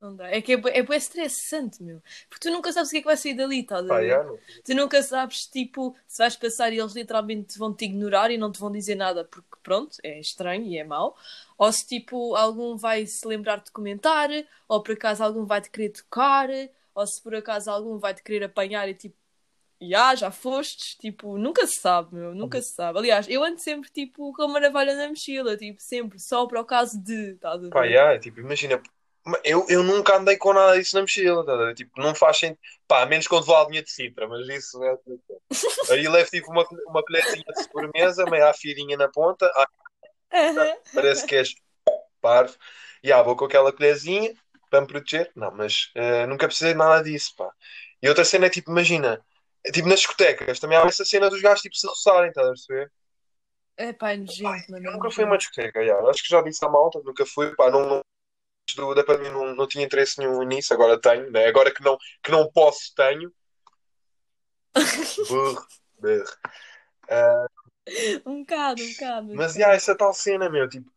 [0.01, 0.29] não dá.
[0.29, 2.01] É que é, é bué estressante, meu.
[2.29, 4.25] Porque tu nunca sabes o que é que vai sair dali, estás a Pá, ver?
[4.63, 8.51] Tu nunca sabes, tipo, se vais passar e eles literalmente vão te ignorar e não
[8.51, 11.15] te vão dizer nada porque, pronto, é estranho e é mau.
[11.57, 14.29] Ou se, tipo, algum vai se lembrar de comentar,
[14.67, 16.49] ou por acaso algum vai te querer tocar,
[16.95, 19.15] ou se por acaso algum vai te querer apanhar e, tipo,
[19.81, 20.95] já, já fostes.
[20.95, 22.99] Tipo, nunca se sabe, meu, nunca se sabe.
[22.99, 26.65] Aliás, eu ando sempre, tipo, com uma navalha na mochila, tipo, sempre, só para o
[26.65, 27.89] caso de, estás a Pá, ver?
[27.89, 28.81] já, tipo, imagina,
[29.43, 31.73] eu, eu nunca andei com nada disso na mochila, tá a?
[31.73, 32.59] Tipo, não faz sentido.
[32.87, 34.97] Pá, a menos quando vou à linha de Sintra, mas isso é.
[35.91, 39.67] Aí levo tipo uma, uma colherzinha de sobremesa, meio à firinha na ponta, ah,
[40.33, 40.73] Aham.
[40.93, 41.53] parece que és
[42.21, 42.55] parvo,
[43.03, 44.33] e ah, vou com aquela colherzinha
[44.69, 45.31] para me proteger.
[45.35, 47.51] Não, mas eh, nunca precisei de nada disso, pá.
[48.01, 49.23] E outra cena é tipo, imagina,
[49.63, 52.51] é, tipo nas discotecas, também há essa cena dos gajos tipo se roçarem, estás a
[52.51, 52.91] perceber?
[53.77, 54.89] É pá, nojento, mano.
[54.89, 55.99] é nunca fui a uma discoteca, já.
[56.09, 58.01] Acho que já disse à malta, nunca fui, pá, não, não,
[58.75, 61.45] do- da pandemia não, não tinha interesse nenhum nisso, agora tenho, né?
[61.47, 63.31] Agora que não, que não posso, tenho.
[65.27, 65.67] Burro,
[65.99, 66.25] burro.
[67.09, 67.45] Ah,
[68.25, 69.35] Um bocado, um bocado.
[69.35, 70.89] mas já, essa tal cena, meu, tipo,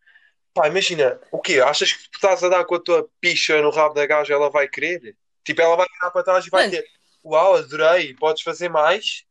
[0.53, 1.61] pá, imagina, o quê?
[1.61, 4.51] Achas que tu estás a dar com a tua picha no rabo da gaja, ela
[4.51, 5.17] vai querer?
[5.43, 6.87] Tipo, ela vai virar para trás e vai ter,
[7.25, 9.25] uau, adorei, podes fazer mais?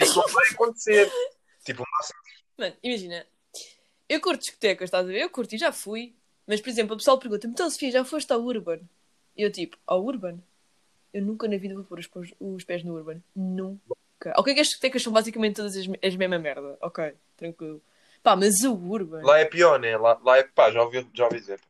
[0.00, 1.10] Isso não vai acontecer.
[1.64, 1.84] Tipo,
[2.58, 3.24] Mano, imagina,
[4.08, 5.20] eu curto discotecas, estás a ver?
[5.20, 6.12] Eu curto e já fui.
[6.46, 8.80] Mas, por exemplo, o pessoal pergunta-me, então, Sofia, já foste ao Urban?
[9.36, 10.38] E eu, tipo, ao Urban?
[11.12, 13.22] Eu nunca na vida vou pôr os, pés- os pés no Urban.
[13.34, 13.94] Nunca.
[14.36, 16.76] Ok, que as discotecas são basicamente todas as, as mesma merda.
[16.80, 17.82] Ok, tranquilo.
[18.22, 19.96] Pá, mas o Urban, lá é pior, né?
[19.96, 21.60] Lá, lá é, pá, já ouvi, já ouvi dizer.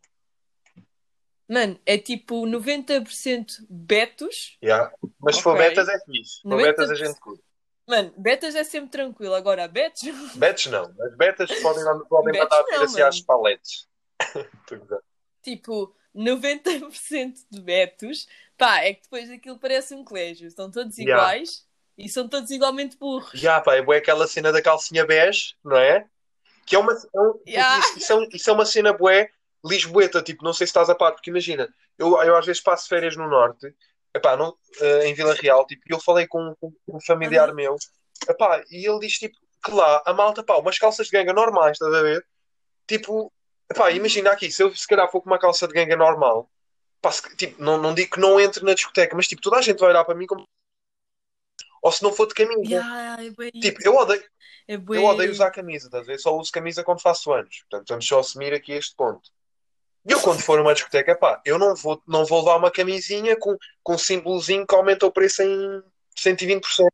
[1.48, 4.58] mano, é tipo 90% betos.
[4.62, 4.92] Já.
[5.18, 6.36] Mas se for betas é fixe.
[6.36, 6.62] Se for 90%.
[6.62, 7.42] betas a gente curte.
[7.88, 9.34] Mano, betas é sempre tranquilo.
[9.34, 10.02] Agora, betos,
[10.36, 13.88] Betas não, mas betas podem, podem Betas mandar não, assim às paletes.
[15.42, 20.50] Tipo, 90% de betos, pá, é que depois aquilo parece um colégio.
[20.50, 21.20] São todos Yeah.
[21.22, 21.66] iguais
[21.98, 23.32] e são todos igualmente burros.
[23.38, 26.06] Já, pá, é bué aquela cena da calcinha bege, não é?
[26.64, 26.92] Que é uma.
[26.92, 27.78] é um- Yeah.
[27.80, 29.30] isso, isso é um- isso é uma cena bué
[29.64, 32.88] lisboeta, tipo, não sei se estás a par, porque imagina, eu, eu às vezes passo
[32.88, 33.74] férias no norte,
[34.14, 37.54] epá, não, eh, em Vila Real, tipo, e eu falei com, com um familiar Uhum.
[37.54, 37.76] meu,
[38.28, 41.72] epá, e ele diz, tipo, que lá, a malta, pá, umas calças de ganga normais,
[41.72, 42.26] estás a ver?
[42.88, 43.32] Tipo,
[43.72, 46.48] epá, imagina aqui, se eu se calhar for com uma calça de ganga normal,
[47.00, 49.62] pá, se- tipo, não, não digo que não entre na discoteca, mas tipo, toda a
[49.62, 50.46] gente vai olhar para mim como.
[51.82, 52.60] Ou se não for de camisa.
[52.70, 54.22] Yeah, é bué Tipo, eu odeio,
[54.68, 56.18] É bué- eu odeio usar camisa, estás a ver?
[56.18, 57.60] Só uso camisa quando faço anos.
[57.68, 59.28] Portanto, vamos só assumir aqui este ponto.
[60.06, 62.70] E eu, quando for a uma discoteca, pá, eu não vou, não vou levar uma
[62.70, 65.82] camisinha com, com um símbolozinho que aumenta o preço em
[66.16, 66.88] 120%.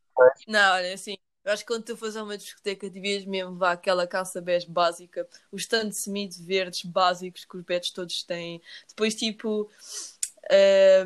[0.46, 1.16] Não, olha, assim,
[1.48, 4.68] eu acho que quando tu fores a uma discoteca devias mesmo levar aquela calça bege
[4.68, 8.60] básica, os Stan Smith verdes básicos que os betos todos têm.
[8.86, 9.70] Depois, tipo,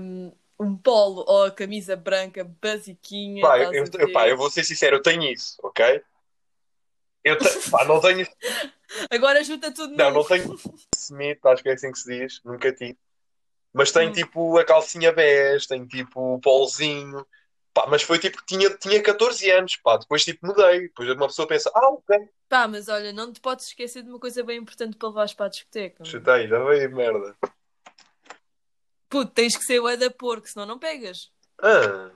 [0.00, 3.40] um, um polo ou a camisa branca basiquinha.
[3.42, 6.02] Pá, eu, eu- pá, eu vou ser sincero, eu tenho isso, ok?
[7.22, 8.26] Eu te- pá, não tenho.
[9.10, 10.16] Agora junta tudo Não, num.
[10.16, 10.58] não tenho
[10.96, 12.98] Smith, acho que é assim que se diz, nunca tive.
[13.72, 14.12] Mas tenho Hum.
[14.12, 17.24] tipo a calcinha bege, tenho tipo o polzinho.
[17.74, 20.82] Pá, mas foi tipo, tinha, tinha 14 anos, pá, depois tipo mudei.
[20.82, 24.18] Depois uma pessoa pensa, ah, ok, Pá, mas olha, não te podes esquecer de uma
[24.18, 26.04] coisa bem importante para levares para a discoteca.
[26.04, 27.34] chutei, já veio merda.
[29.08, 31.30] Puto, tens que ser o da porco, senão não pegas.
[31.58, 32.10] Ah,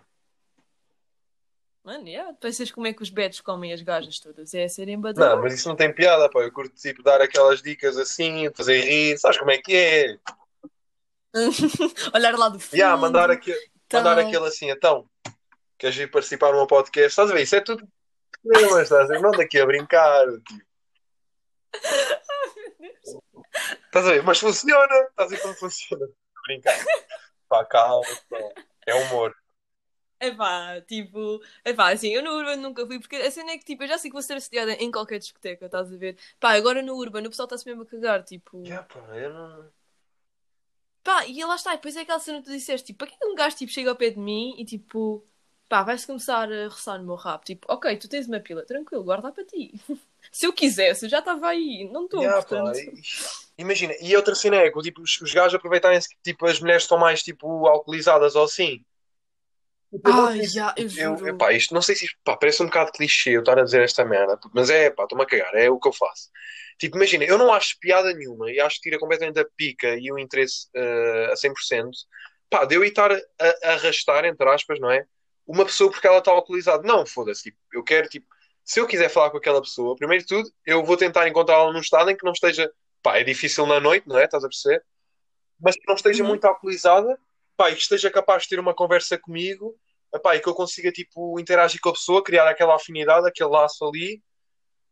[1.87, 4.53] Mano, yeah, pensas como é que os betos comem as gajas todas?
[4.53, 5.37] É serem badaladas.
[5.37, 6.41] Não, mas isso não tem piada, pá.
[6.41, 10.19] Eu curto tipo dar aquelas dicas assim, fazer rir, sabes como é que é?
[12.13, 12.77] Olhar lá do fundo.
[12.77, 13.55] Yeah, mandar, aqui,
[13.93, 15.09] mandar aquele assim, então,
[15.79, 17.09] queres ir participar num podcast?
[17.09, 17.43] Estás a ver?
[17.43, 17.89] Isso é tudo.
[18.45, 19.21] Não, estás a ver?
[19.21, 20.27] Não daqui a brincar.
[20.27, 20.67] Tipo.
[23.87, 24.23] Estás a ver?
[24.23, 24.95] Mas funciona.
[25.11, 26.07] Estás a ver como funciona?
[26.47, 26.75] Brincar.
[27.49, 28.03] Pá, calma.
[28.29, 28.39] pá.
[28.87, 29.35] É humor.
[30.19, 33.59] É pá, tipo, é pá, assim, eu no Urban nunca fui, porque a cena é
[33.59, 36.17] que, tipo, eu já sei que vou ser assediada em qualquer discoteca, estás a ver?
[36.41, 39.71] Pá, agora no Urban o pessoal está-se mesmo a cagar, tipo, Yeah, pá, eu não...
[41.05, 43.27] pá, e lá está, e depois é aquela cena que tu disseste, tipo, para que
[43.27, 45.23] um gajo, tipo, chega ao pé de mim e, tipo,
[45.69, 49.05] pá, vai-se começar a roçar no meu rabo, tipo, ok, tu tens uma pila, tranquilo,
[49.05, 49.73] guarda para ti.
[50.33, 52.79] Se eu quisesse, eu já estava aí, não estou, Yeah, pá, portanto.
[52.79, 52.93] e-
[53.59, 56.83] Imagina, e outra cena é que tipo, os, os gajos aproveitarem-se que tipo, as mulheres
[56.85, 58.85] estão mais tipo, alcoolizadas ou assim.
[59.91, 61.27] Tipo, eu já, eu eu, juro.
[61.29, 63.83] epá, isto não sei se isto pá, parece um bocado clichê eu estar a dizer
[63.83, 66.31] esta merda, mas é, pá, estou-me a cagar, é o que eu faço.
[66.79, 70.13] Tipo, imagina, eu não acho piada nenhuma e acho que tira completamente a pica e
[70.13, 71.97] o interesse eh, a 100%,
[72.51, 73.19] pá, de eu ir estar a,
[73.65, 75.07] a arrastar, entre aspas, não é?
[75.47, 76.83] Uma pessoa porque ela está alcoolizada.
[76.83, 78.27] Não, foda-se, tipo, eu quero, tipo,
[78.65, 81.81] se eu quiser falar com aquela pessoa, primeiro de tudo, eu vou tentar encontrá-la num
[81.81, 82.71] estado em que não esteja,
[83.03, 84.25] pá, é difícil na noite, não é?
[84.25, 84.85] Estás a perceber?
[85.61, 86.31] Mas que não esteja Uhum.
[86.31, 87.19] muito alcoolizada,
[87.57, 89.77] pá, e que esteja capaz de ter uma conversa comigo,
[90.15, 93.85] epá, e que eu consiga, tipo, interagir com a pessoa, criar aquela afinidade, aquele laço
[93.85, 94.21] ali,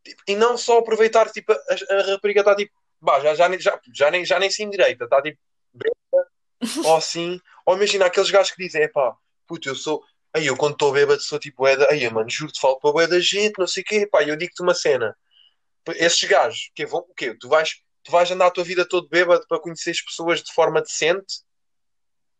[0.04, 1.56] tipo, e não só aproveitar, tipo, a,
[1.98, 5.04] a rapariga está, tipo, bah, já, já, nem- já, já, nem, já nem se endireita,
[5.04, 5.38] está, tipo,
[5.72, 6.30] bêbada,
[6.84, 10.02] ou assim, ou imagina aqueles gajos que dizem, epá, puto, eu sou,
[10.34, 13.06] aí eu quando estou bêbado sou, tipo, é da, aí, mano, juro-te, falo para bué
[13.06, 15.16] da gente, não sei o quê, pá, eu digo-te uma cena,
[15.96, 17.34] esses gajos, que vão, o quê?
[17.34, 20.52] Tu vais, tu vais andar a tua vida todo bêbado para conhecer as pessoas de
[20.52, 21.42] forma decente?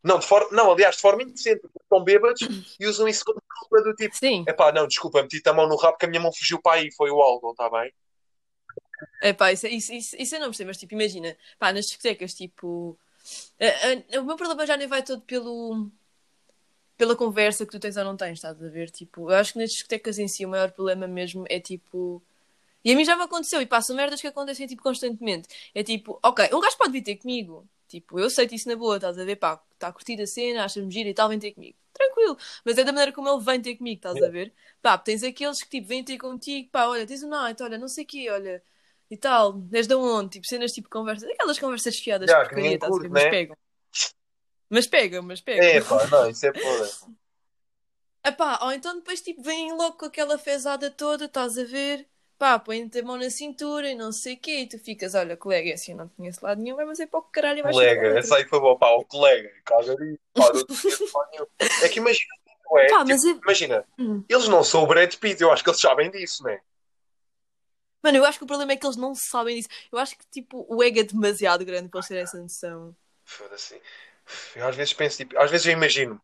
[0.03, 2.41] Não, de forma, não, aliás, de forma indecente, porque estão bêbados
[2.79, 5.77] e usam isso como desculpa do tipo, Sim, epá, não, desculpa, meti-te a mão no
[5.77, 7.93] rabo que a minha mão fugiu para aí, foi o álcool, está bem?
[9.23, 12.35] é pá, isso, isso, isso, isso eu não percebo, mas tipo, imagina, pá, nas discotecas,
[12.35, 12.99] tipo,
[13.61, 15.91] a- a- o meu problema já nem vai todo pelo,
[16.97, 18.91] pela conversa que tu tens ou não tens, estás a ver?
[18.91, 22.23] Tipo, eu acho que nas discotecas em si o maior problema mesmo é tipo.
[22.85, 25.49] E a mim já me aconteceu, e passam merdas que acontecem tipo constantemente.
[25.75, 27.67] É tipo, ok, um gajo pode vir ter comigo.
[27.89, 29.37] Tipo, eu aceito isso na boa, estás a ver?
[29.37, 31.77] Pá, está a curtir a cena, achas-me gira e tal, vem ter comigo.
[31.93, 34.53] Tranquilo, mas é da maneira como ele vem ter comigo, estás a ver?
[34.83, 37.89] Pá, tens aqueles que tipo, vêm ter contigo, pá, olha, tens um night, olha, não
[37.89, 38.63] sei o quê, olha,
[39.11, 40.31] e tal, és de onde?
[40.31, 43.09] Tipo, cenas tipo conversas, aquelas conversas fiadas de que ninguém estás a ver?
[43.09, 43.31] curte, Mas né?
[43.31, 43.57] pegam.
[44.69, 45.65] Mas pegam, mas pegam.
[45.65, 46.91] É, pá, não, isso é podre.
[48.27, 52.07] Epá, ou então depois tipo vêm logo com aquela fezada toda, estás a ver?
[52.39, 55.37] Pá, põem-te a mão na cintura e não sei o quê, e tu ficas, olha,
[55.37, 57.77] colega, assim eu não conheço lado nenhum, vai mas é para o caralho e vais
[57.77, 61.47] Colega, essa aí foi bom, pá, o colega, caga ali, pá, não conheço nenhum.
[61.83, 62.87] É que imagina, não é?
[62.89, 63.31] Pá, Tipo, mas é...
[63.31, 64.25] imagina, Hum.
[64.29, 66.61] eles não são o Brad Pitt, eu acho que eles sabem disso, né?
[68.03, 69.69] Mano, eu acho que o problema é que eles não sabem disso.
[69.91, 72.95] Eu acho que tipo o ego é demasiado grande para eles terem essa noção.
[73.25, 73.81] Foda-se.
[74.57, 76.21] Eu às vezes penso, tipo, às vezes eu imagino,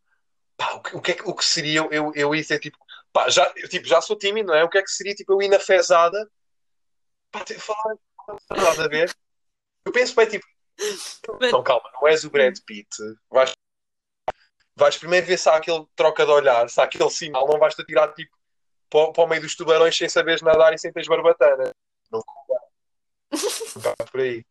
[0.57, 2.77] pá, o que, o que, é o que seria eu, eu ir ter, tipo,
[3.13, 4.63] pá, já, eu, tipo, já sou tímido, não é?
[4.63, 6.29] O que é que seria, tipo, eu ir na fezada,
[7.31, 7.95] pá, ter, falar,
[8.51, 9.15] estás a ver?
[9.85, 10.45] Eu penso, bem, tipo,
[11.51, 12.89] não, calma, não és o Brad Pitt,
[13.29, 13.51] vais,
[14.75, 17.81] vais primeiro ver se há aquele troca de olhar, se há aquele sinal, não vais-te
[17.81, 18.35] atirar, tipo,
[18.89, 21.73] para, o- para o meio dos tubarões sem saberes nadar e sem teres barbatana.
[22.11, 24.45] Não, não vai por aí.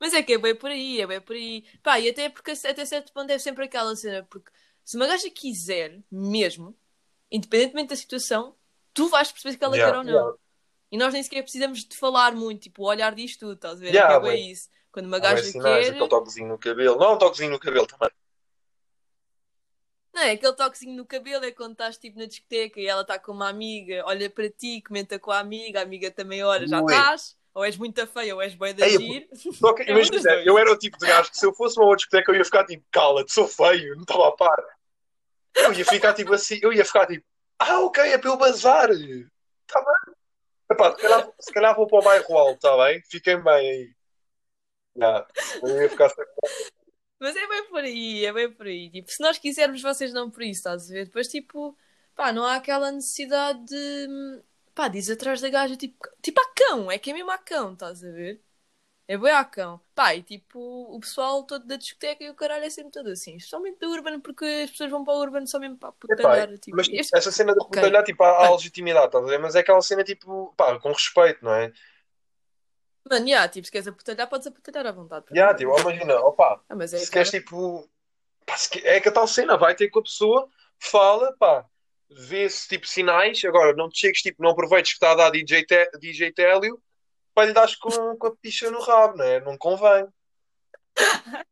[0.00, 1.64] Mas é que é bem por aí, é bem por aí.
[1.82, 4.50] Pá, e até porque até certo ponto é sempre aquela cena, porque
[4.84, 6.76] se uma gaja quiser mesmo,
[7.30, 8.56] independentemente da situação,
[8.94, 10.12] tu vais perceber se ela Yeah, quer ou não.
[10.12, 10.38] yeah.
[10.90, 13.80] E nós nem sequer precisamos de falar muito, tipo, o olhar disto tudo, estás a
[13.80, 13.88] ver?
[13.94, 14.50] Yeah, é que é bem.
[14.52, 14.68] isso.
[14.92, 15.94] Quando uma gaja sinais, quer.
[15.94, 16.98] aquele toquezinho no cabelo.
[16.98, 18.10] Não, um toquezinho no cabelo também.
[20.12, 23.18] Não, é aquele toquezinho no cabelo é quando estás tipo na discoteca e ela está
[23.18, 26.80] com uma amiga, olha para ti, comenta com a amiga, a amiga também olha, já
[26.80, 26.92] Ui.
[26.92, 29.28] estás, ou és muito feia ou és bem de agir.
[29.80, 30.46] É imagina, dois.
[30.46, 32.44] eu era o tipo de gajo que se eu fosse uma outra discoteca eu ia
[32.44, 34.64] ficar tipo, cala-te, sou feio, não estava a par.
[35.56, 37.24] Eu ia ficar tipo assim, eu ia ficar tipo,
[37.58, 38.90] ah, ok, é para eu bazar.
[38.90, 40.14] Está bem.
[40.70, 43.02] Epá, se, calhar, se calhar vou para o bairro alto, está bem?
[43.10, 43.94] Fiquem bem aí.
[44.96, 45.26] Já.
[45.62, 46.30] Eu ia ficar sempre.
[47.18, 48.90] Mas é bem por aí, é bem por aí.
[48.90, 51.04] Tipo, se nós quisermos, vocês não por isso, estás a ver?
[51.04, 51.76] Depois, tipo,
[52.14, 54.42] pá, não há aquela necessidade de,
[54.74, 57.72] pá, diz atrás da gaja, tipo, tipo a cão, é que é mesmo a cão,
[57.72, 58.42] estás a ver?
[59.08, 59.80] É bem a cão.
[59.94, 63.36] Pá, e tipo, o pessoal todo da discoteca e o caralho é sempre todo assim.
[63.36, 66.58] Especialmente do Urban, porque as pessoas vão para o Urban só mesmo para Epá, putalhar.
[66.58, 67.70] Tipo, mas este- essa cena de Ok.
[67.72, 69.38] putalhar, tipo, há, legitimidade, estás a ver?
[69.40, 71.72] Mas é aquela cena, tipo, pá, com respeito, não é?
[73.10, 75.26] Mano, yeah, tipo, se queres aputalhar, podes aputalhar à vontade.
[75.32, 75.56] Já, mim.
[75.58, 77.90] tipo, imagina, opá, Ah, é se aquela- queres tipo.
[78.46, 81.66] pá, se que- é que a tal cena, vai ter com a pessoa, fala, pá.
[82.10, 83.44] Vê-se tipo sinais.
[83.44, 86.80] Agora, não te chegues, tipo, não aproveites que está a dar DJ, te, DJ Télio
[87.34, 89.40] para lhe dar com, com a picha no rabo, não é?
[89.40, 90.06] Não convém.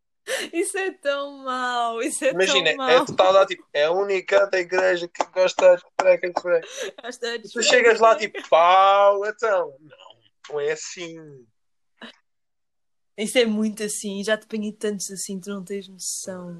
[0.53, 2.91] Isso é tão mau, isso é Imagina, tão mau.
[2.91, 6.69] é total tipo, é a única da igreja que gosta de freca de freca.
[7.03, 9.75] Gosta de Tu chegas lá tipo, pau, então.
[9.81, 10.17] Não,
[10.51, 11.17] não é assim.
[13.17, 16.59] Isso é muito assim, já te apanhei tantos assim, tu não tens noção.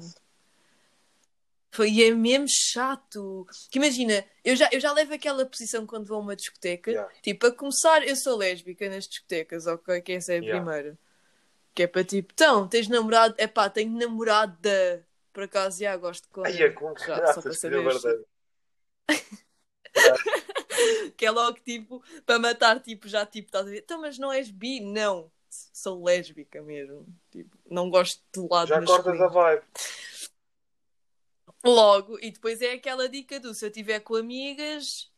[1.71, 3.45] Foi, e é mesmo chato.
[3.69, 6.89] Que imagina, eu já, eu já levo aquela posição quando vou a uma discoteca.
[6.89, 7.13] Yeah.
[7.21, 10.01] Tipo, a começar, eu sou lésbica nas discotecas, ok?
[10.01, 10.59] Que essa é a Yeah.
[10.65, 10.97] primeira.
[11.75, 13.35] Que é para tipo, então, tens namorado?
[13.37, 15.05] É pá, tenho namorada.
[15.31, 17.83] Por acaso, já gosto de Ai, é com Já, só graças, para que saber.
[17.83, 18.25] verdadeiro.
[21.17, 23.79] Que é logo tipo, para matar, tipo, já tipo, estás a ver?
[23.79, 24.79] Então, mas não és bi?
[24.79, 25.29] Não.
[25.49, 27.05] Sou lésbica mesmo.
[27.31, 29.63] Tipo, não gosto do lado Já cortas a vibe.
[31.63, 35.11] Logo, e depois é aquela dica do se eu estiver com amigas,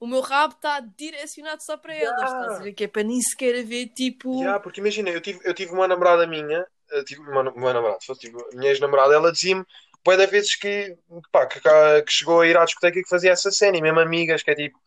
[0.00, 2.40] o meu rabo está direcionado só para elas, Yeah.
[2.40, 2.72] estás a ver?
[2.72, 4.34] Que é para nem sequer haver tipo.
[4.40, 7.98] Yeah, porque imagina, eu tive, eu tive uma namorada minha, eu tive uma, uma namorada,
[8.00, 9.64] só tive, a minha ex-namorada, ela dizia-me
[10.04, 10.96] bué de vezes que,
[11.30, 14.00] pá, que, que chegou a ir à discoteca e que fazia essa cena, e mesmo
[14.00, 14.78] amigas, que é tipo,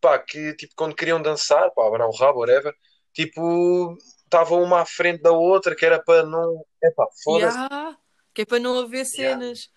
[0.00, 2.72] pá, que tipo, quando queriam dançar, pá, abanar o rabo, whatever,
[3.12, 7.56] tipo, estavam uma à frente da outra, que era para não, é pá, foda-se.
[7.56, 7.96] Yeah,
[8.32, 9.70] que é para não haver cenas.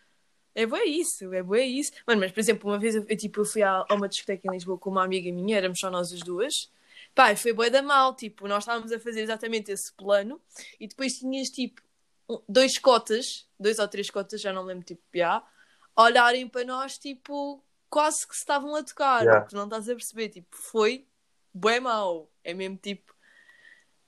[0.58, 1.92] É bué isso, é bué isso.
[2.08, 4.48] Mano, mas por exemplo, uma vez eu, eu, tipo, eu fui a, a uma discoteca
[4.48, 6.72] em Lisboa com uma amiga minha, éramos só nós as duas.
[7.14, 10.42] Pá, e foi bué da mal, tipo, nós estávamos a fazer exatamente esse plano
[10.80, 11.82] e depois tinhas tipo
[12.50, 15.44] dois cotas, dois ou três cotas, já não lembro, tipo, já,
[15.96, 19.22] olharem para nós, tipo, quase que se estavam a tocar.
[19.24, 19.46] Yeah.
[19.46, 21.06] Tu não estás a perceber, tipo, foi
[21.54, 22.30] bué mau.
[22.44, 23.16] É mesmo tipo.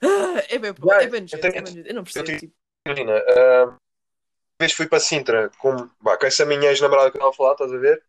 [0.50, 1.90] É bem, Yeah, é bem eu tenho- é.
[1.90, 2.54] Eu não percebo, tenho- tipo.
[2.88, 3.80] Imagina, uma
[4.60, 7.52] vez fui para Sintra com, pá, com essa minha ex-namorada que eu estava a falar,
[7.54, 8.04] estás a ver?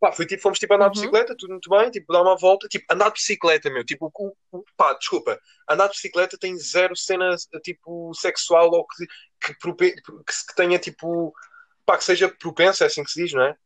[0.00, 1.06] Pá, fui, tipo, fomos tipo andar de Uhum.
[1.06, 4.36] bicicleta, tudo muito bem, tipo, dar uma volta, tipo, andar de bicicleta, meu, tipo, o-
[4.52, 9.06] o- pá, desculpa, andar de bicicleta tem zero cena, tipo, sexual ou que,
[9.46, 11.32] que, prope- que, que tenha, tipo,
[11.84, 13.56] pá, que seja propensa, é assim que se diz, não é?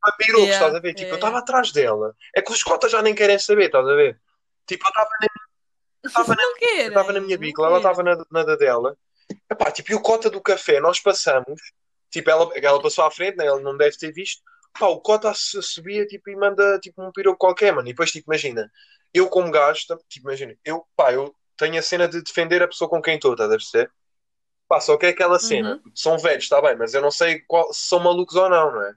[0.00, 0.90] Para piropos, Yeah, estás a ver?
[0.90, 3.88] Tipo, yeah, eu estava atrás dela, é que os cotas já nem querem saber, estás
[3.88, 4.20] a ver?
[4.66, 5.28] Tipo, eu estava na,
[6.04, 8.98] eu estava na, eu estava na minha bicla, ela estava na, na da dela,
[9.52, 11.60] Epá, tipo, e o cota do café, nós passamos,
[12.10, 13.46] tipo, ela, ela passou à frente, né?
[13.46, 14.42] Ela não deve ter visto.
[14.78, 17.88] Pá, o cota subia, tipo, e manda, tipo, um piroco qualquer, mano.
[17.88, 18.70] E depois, tipo, imagina,
[19.12, 22.88] eu como gajo, tipo, imagina, eu, pá, eu tenho a cena de defender a pessoa
[22.88, 23.90] com quem estou, estás a perceber?
[24.68, 27.72] Pá, só que é aquela cena, são velhos, está bem, mas eu não sei qual,
[27.74, 28.94] se são malucos ou não, não é?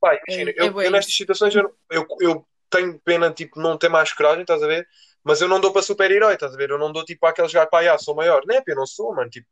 [0.00, 3.60] Pá, imagina, É- é eu, bué eu nestas situações, eu, eu, eu tenho pena, tipo,
[3.60, 4.88] não ter mais coragem, estás a ver?
[5.24, 6.70] Mas eu não dou para super-herói, estás a ver?
[6.70, 8.42] Eu não dou, tipo, àqueles gajos, pá, já, sou maior.
[8.46, 9.48] Não é, eu não sou, mano, tipo,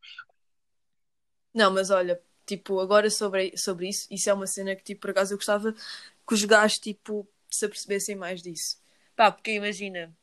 [1.54, 5.10] Não, mas olha, tipo, agora sobre, sobre isso, isso é uma cena que, tipo, por
[5.10, 8.80] acaso eu gostava que os gajos, tipo, se apercebessem mais disso.
[9.16, 10.14] Pá, porque imagina,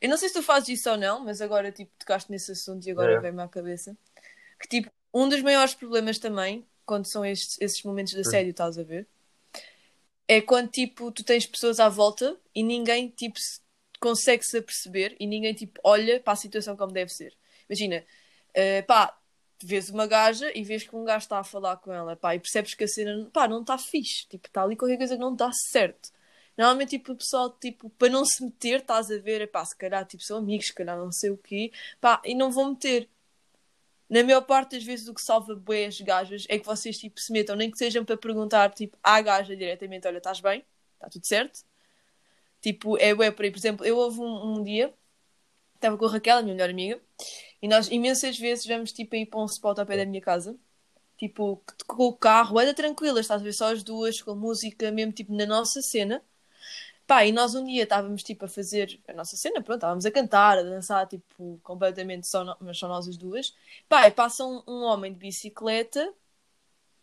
[0.00, 2.86] eu não sei se tu fazes isso ou não, mas agora, tipo, tocaste nesse assunto
[2.86, 3.20] e agora É.
[3.20, 3.96] vem-me à cabeça
[4.60, 8.78] que, tipo, um dos maiores problemas também, quando são estes, esses momentos de assédio, estás
[8.78, 9.08] a ver?
[10.26, 13.60] É quando, tipo, tu tens pessoas à volta e ninguém, tipo, se-
[14.00, 17.36] consegue se aperceber e ninguém, tipo, olha para a situação como deve ser.
[17.68, 18.04] Imagina,
[18.54, 19.16] eh, pá,
[19.62, 22.40] vês uma gaja e vês que um gajo está a falar com ela, pá, e
[22.40, 25.32] percebes que a cena, pá, não está fixe, tipo, está ali qualquer coisa que não
[25.34, 26.10] está certo.
[26.56, 30.06] Normalmente, tipo, o pessoal, tipo, para não se meter, estás a ver, pá, se calhar,
[30.06, 33.08] tipo, são amigos, se calhar não sei o quê, pá, e não vão meter.
[34.08, 37.18] Na maior parte das vezes o que salva bué as gajas é que vocês, tipo,
[37.20, 40.64] se metam, nem que sejam para perguntar, tipo, à gaja diretamente, olha, estás bem?
[40.94, 41.64] Está tudo certo?
[42.60, 43.50] Tipo, é bué por aí.
[43.50, 44.92] Por exemplo, eu houve um, um dia,
[45.74, 47.00] estava com a Raquel, a minha melhor amiga,
[47.62, 50.56] e nós imensas vezes vamos, tipo, ir para um spot ao pé da minha casa,
[51.18, 55.12] tipo, com o carro, era tranquila, estás a ver, só as duas, com música mesmo,
[55.12, 56.22] tipo, na nossa cena.
[57.06, 60.10] Pá, e nós um dia estávamos, tipo, a fazer a nossa cena, pronto, estávamos a
[60.10, 63.54] cantar, a dançar, tipo, completamente só, no- mas só nós as duas.
[63.88, 66.12] Pá, e passa um, um homem de bicicleta,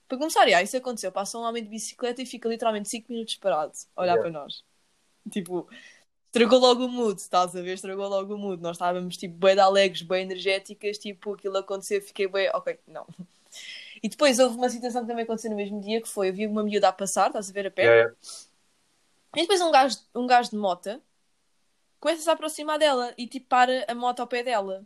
[0.08, 3.36] para começar, já, isso aconteceu, passa um homem de bicicleta e fica literalmente 5 minutos
[3.38, 4.22] parado, a olhar Yeah.
[4.22, 4.64] para nós.
[5.32, 5.70] Tipo,
[6.28, 7.74] estragou logo o mood, estás a ver?
[7.74, 8.62] Estragou logo o mood.
[8.62, 12.80] Nós estávamos, tipo, bem de alegres, bem energéticas, tipo, aquilo aconteceu, eu fiquei bem, ok,
[12.88, 13.06] não.
[14.04, 16.64] E depois houve uma situação que também aconteceu no mesmo dia, que foi, havia uma
[16.64, 18.12] miúda a passar, estás a ver a pé, é, é.
[19.36, 21.02] E depois um gajo, um gajo de mota
[22.00, 24.86] começa-se a aproximar dela e tipo para a moto ao pé dela.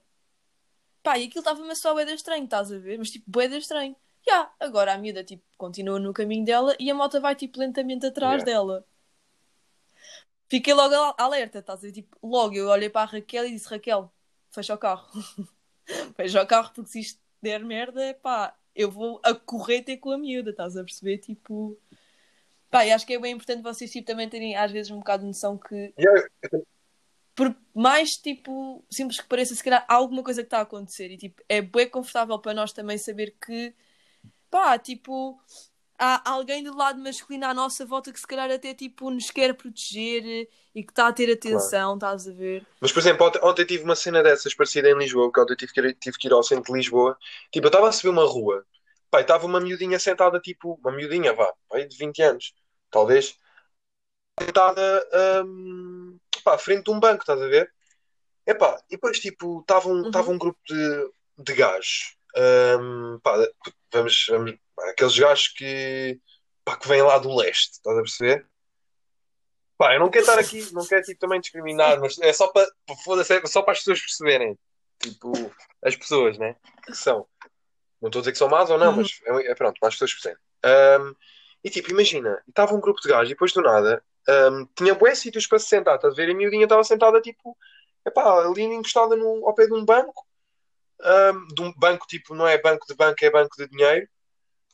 [1.01, 2.97] Pá, e aquilo estava-me só de estranho, estás a ver?
[2.97, 3.95] Mas tipo, de estranho.
[4.27, 8.05] Já, agora a miúda tipo continua no caminho dela e a moto vai tipo lentamente
[8.05, 8.45] atrás Yeah.
[8.51, 8.85] dela.
[10.49, 11.91] Fiquei logo al- alerta, estás a ver?
[11.91, 14.11] Tipo, logo eu olhei para a Raquel e disse: Raquel,
[14.51, 15.07] fecha o carro.
[16.15, 20.11] fecha o carro porque se isto der merda, pá, eu vou a correr ter com
[20.11, 21.19] a miúda, estás a perceber?
[21.19, 21.77] Tipo,
[22.75, 25.21] Pá, e acho que é bem importante vocês tipo, também terem às vezes um bocado
[25.21, 25.93] de noção que
[27.33, 31.09] por mais tipo simples que pareça, se calhar há alguma coisa que está a acontecer
[31.09, 33.73] e tipo, é bem confortável para nós também saber que
[34.51, 35.39] pá, tipo,
[35.97, 39.53] há alguém do lado masculino à nossa volta que se calhar até tipo nos quer
[39.53, 42.67] proteger e que está a ter atenção, estás a ver?
[42.81, 45.71] Mas, por exemplo, ontem, ontem tive uma cena dessas parecida em Lisboa, porque ontem tive
[45.71, 47.17] que ir, tive que ir ao centro de Lisboa.
[47.49, 48.65] Tipo, eu estava a subir uma rua,
[49.13, 52.53] e estava uma miudinha sentada, tipo, uma miudinha, vá, pá, aí de 20 anos,
[52.95, 53.37] talvez,
[54.39, 55.05] sentada,
[56.45, 57.69] pá, à frente de um banco, estás a ver?
[58.47, 60.07] Epá, e depois, tipo, estava um, Uhum.
[60.07, 62.15] estava um grupo de, de gajos,
[62.79, 63.35] hum, pá,
[63.91, 66.19] vamos, vamos, pá, aqueles gajos que,
[66.63, 68.47] pá, que vêm lá do leste, estás a perceber?
[69.77, 72.63] Pá, eu não quero estar aqui, não quero tipo, também discriminar, mas é só para,
[72.63, 74.57] é só para as pessoas perceberem,
[74.99, 75.33] tipo,
[75.83, 77.27] as pessoas, né, que são.
[78.01, 78.97] Não estou a dizer que são más ou não, Uhum.
[78.97, 80.41] mas é, é pronto, para as pessoas perceberem.
[80.65, 81.15] Hum,
[81.65, 85.15] e tipo, imagina, estava um grupo de gajos e depois do nada, hum, tinha bué
[85.15, 86.29] sítios para se sentar, estás a ver?
[86.29, 87.57] A miudinha estava sentada, tipo,
[88.05, 90.27] epá, ali encostada no, ao pé de um banco,
[91.01, 94.07] hum, de um banco, tipo, não é banco de banco, é banco de dinheiro.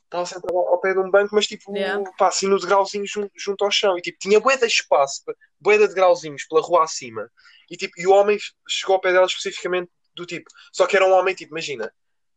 [0.04, 2.04] Estava sentada ao pé de um banco, mas tipo, Yeah.
[2.18, 3.96] pá, assim no degrauzinho junto, junto ao chão.
[3.96, 5.22] E tipo, tinha bué de espaço,
[5.58, 7.26] bué de degrauzinhos pela rua acima.
[7.70, 8.36] E tipo, e o homem
[8.68, 10.50] chegou ao pé dela especificamente do tipo.
[10.70, 11.90] Só que era um homem, tipo, imagina,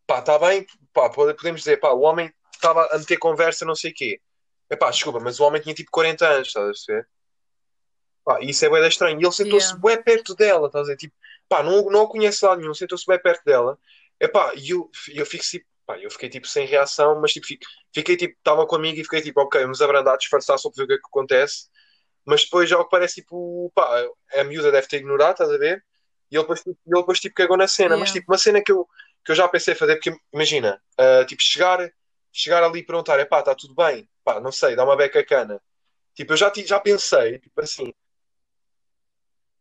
[0.08, 3.76] pá, está bem, pá, pode- podemos dizer, pá, o homem estava a meter conversa, não
[3.76, 4.22] sei o quê.
[4.70, 7.08] Epá, desculpa, mas o homem tinha tipo 40 anos, estás a perceber?
[8.24, 9.20] Pá, e isso é bué estranho.
[9.22, 9.80] E ele sentou-se Yeah.
[9.82, 10.98] bué perto dela, estás a dizer?
[10.98, 11.16] Tipo,
[11.48, 13.78] pá, não, não a conhece lá nenhum, sentou-se bué perto dela.
[14.20, 17.66] Epá, e eu, eu fico tipo, pá, eu fiquei tipo sem reação, mas tipo, fico-
[17.94, 20.88] fiquei tipo, estava comigo e fiquei tipo, ok, vamos abrandar, disfarçar só para ver o
[20.88, 21.68] que é que acontece.
[22.26, 24.04] Mas depois, ao que parece, tipo, pá,
[24.34, 25.84] a miúda deve ter ignorado, estás a ver?
[26.32, 27.96] E ele depois, tipo, ele depois tipo, cagou na cena.
[27.98, 28.20] Mas Yeah.
[28.22, 28.88] tipo, uma cena que eu,
[29.24, 31.92] que eu já pensei fazer, porque imagina, ah, tipo, chegar,
[32.36, 34.10] chegar ali e perguntar, é pá, está tudo bem?
[34.24, 35.62] Pá, não sei, dá uma beca cana.
[36.16, 37.94] Tipo, eu já, já pensei, tipo assim,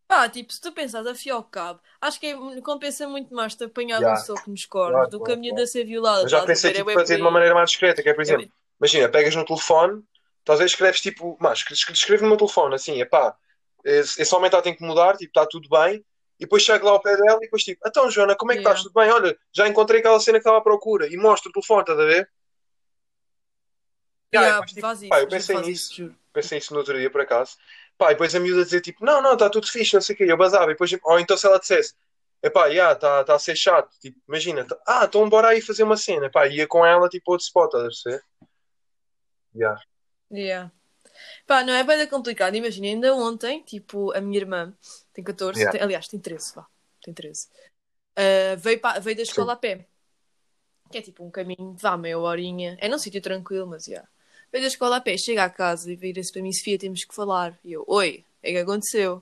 [0.07, 3.55] Pá, tipo, se tu pensares a fio ao cabo, acho que é- compensa muito mais
[3.55, 4.07] te apanhar Yeah.
[4.07, 6.25] um soco nos cornos Claro, do que a miúda ser violada.
[6.25, 6.73] eu já pensei?
[6.73, 8.49] É tipo, bué fazer de uma maneira mais discreta, que é, por É exemplo,
[8.81, 10.03] imagina, pegas no telefone,
[10.47, 13.37] ver, escreves tipo, mas escreve no meu telefone, assim, é pá,
[13.85, 15.97] esse esse homem está a ter que mudar, tipo, está tudo bem,
[16.39, 18.61] e depois chego lá ao pé dela e depois tipo, então Joana, como é que
[18.61, 18.63] Yeah.
[18.63, 18.83] estás?
[18.83, 19.11] Tudo bem?
[19.11, 22.05] Olha, já encontrei aquela cena que estava à procura, e mostro o telefone, estás a
[22.05, 22.31] ver?
[24.35, 25.71] Yeah, Yeah, tipo, faz isso, pá, eu pensei nisso.
[25.71, 26.17] isso, juro.
[26.33, 27.57] pensei isso no outro dia por acaso.
[27.97, 30.19] Pá, e depois a miúda dizer tipo, não, não, está tudo fixe, não sei o
[30.19, 30.65] quê, eu basava.
[30.65, 31.95] E depois, ou então se ela dissesse,
[32.43, 35.85] epá, já, está tá a ser chato, tipo, imagina, tá- ah, então bora aí fazer
[35.85, 38.23] uma cena, pá, ia com ela tipo outro spot, a perceber?
[39.55, 39.81] Yeah.
[40.33, 40.73] Yeah.
[41.47, 42.57] Pá, não é bem complicado.
[42.57, 44.75] Imagina, ainda ontem, tipo, a minha irmã
[45.13, 45.71] tem 14, Yeah.
[45.73, 46.67] tem- aliás, tem 13, vá,
[47.03, 47.49] tem 13.
[48.17, 49.87] Ah, veio, pa- veio da escola a pé,
[50.91, 52.77] que é tipo um caminho, vá, meia horinha.
[52.81, 54.05] É num sítio tranquilo, mas já.
[54.55, 57.13] Veio da escola a pé, chega à casa e vira-se para mim, Sofia, temos que
[57.13, 57.59] falar.
[57.65, 59.21] E eu, oi, é que aconteceu?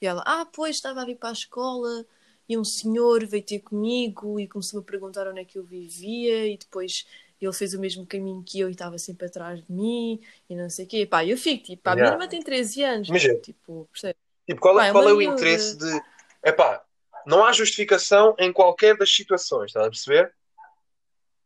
[0.00, 2.06] E ela, ah, pois, estava a vir para a escola
[2.48, 6.46] e um senhor veio ter comigo e começou a perguntar onde é que eu vivia
[6.46, 7.04] e depois
[7.40, 10.70] ele fez o mesmo caminho que eu e estava sempre atrás de mim e não
[10.70, 11.06] sei o quê.
[11.06, 13.34] Pá, eu fico, tipo, a minha irmã tem 13 anos, Imagina.
[13.40, 14.16] tipo, percebe?
[14.46, 16.00] Tipo, qual Pá, é, é qual uma é o interesse de,
[16.44, 16.84] epá,
[17.26, 20.32] não há justificação em qualquer das situações, estás a perceber?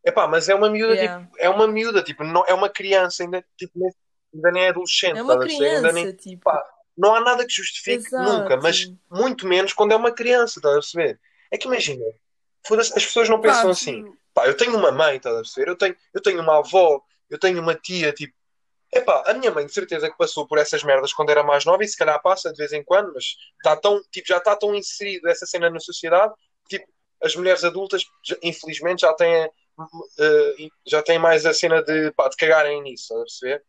[0.07, 1.21] Epá, mas é uma miúda, Yeah.
[1.25, 3.91] tipo, é uma miúda, tipo, não, é uma criança, ainda, tipo, nem-
[4.35, 6.45] ainda nem é adolescente, É uma criança, nem, tipo.
[6.45, 6.65] pá,
[6.97, 8.23] não há nada que justifique Exato.
[8.23, 11.21] nunca, mas muito menos quando é uma criança, estás a perceber?
[11.51, 12.05] É que imagina,
[12.71, 15.71] as pessoas não pensam Pá, assim, pá, eu tenho uma mãe, estás a perceber?
[15.71, 18.33] Eu tenho, eu tenho uma avó, eu tenho uma tia, tipo,
[18.93, 21.83] epá, a minha mãe de certeza que passou por essas merdas quando era mais nova
[21.83, 23.25] e se calhar passa de vez em quando, mas
[23.57, 26.33] está tão, tipo, já está tão inserido essa cena na sociedade,
[26.69, 26.91] que, tipo,
[27.23, 29.51] as mulheres adultas, já- infelizmente, já têm,
[30.19, 33.65] eh, já têm mais a cena de, pá, de cagarem nisso, estás a perceber?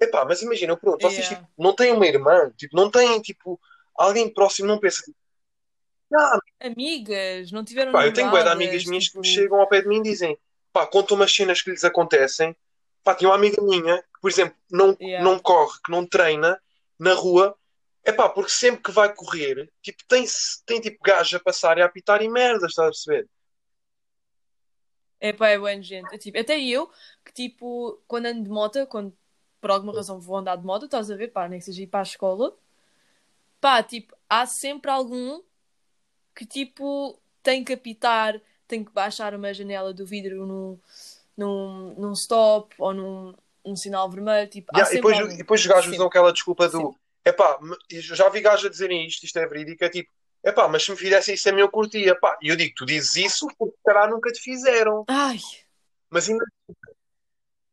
[0.00, 1.44] Epá, mas imagina, eu pergunto, vocês Yeah.
[1.46, 3.60] tipo, não têm uma irmã, tipo, não têm, tipo,
[3.96, 5.16] alguém próximo, não pensa, tipo,
[6.14, 9.60] ah, Amigas, não tiveram pá, eu tenho bué de amigas minhas que tipo, me chegam
[9.60, 10.38] ao pé de mim e dizem,
[10.72, 12.56] pá, contam umas cenas que lhes acontecem,
[13.04, 15.22] pá, tinha uma amiga minha, que, por exemplo, não, Yeah.
[15.22, 16.60] não corre, que não treina
[16.98, 17.54] na rua,
[18.04, 20.24] é pá, porque sempre que vai correr, tipo, tem,
[20.64, 23.28] tem tipo gajos a passar e a apitar e merdas, estás a perceber?
[25.20, 26.14] É pá, é bem gente.
[26.14, 26.88] É, tipo, até eu,
[27.24, 29.12] que tipo, quando ando de moto, quando
[29.60, 31.88] por alguma razão vou andar de moto, estás a ver, pá, nem que seja ir
[31.88, 32.56] para a escola,
[33.60, 35.42] pá, tipo, há sempre algum
[36.34, 40.78] que tipo tem que apitar, tem que baixar uma janela do vidro num,
[41.36, 45.32] num, num stop ou num, num sinal vermelho, tipo, há Yeah, e, depois, algum.
[45.32, 46.98] e depois os gajos usam aquela desculpa do, Sempre.
[47.24, 50.10] epá, me- eu já vi gajos a dizerem isto, isto é verídico, é tipo,
[50.48, 52.86] epá, mas se me fizessem isso a mim eu curtia, pá, e eu digo, tu
[52.86, 55.38] dizes isso porque se calhar nunca te fizeram, Ai,
[56.10, 56.44] mas ainda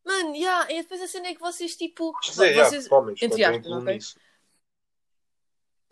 [0.05, 2.13] Mano, yeah, e depois a cena é que vocês, tipo.
[2.21, 3.99] Dizer, vocês, homens, entre aspas, ok?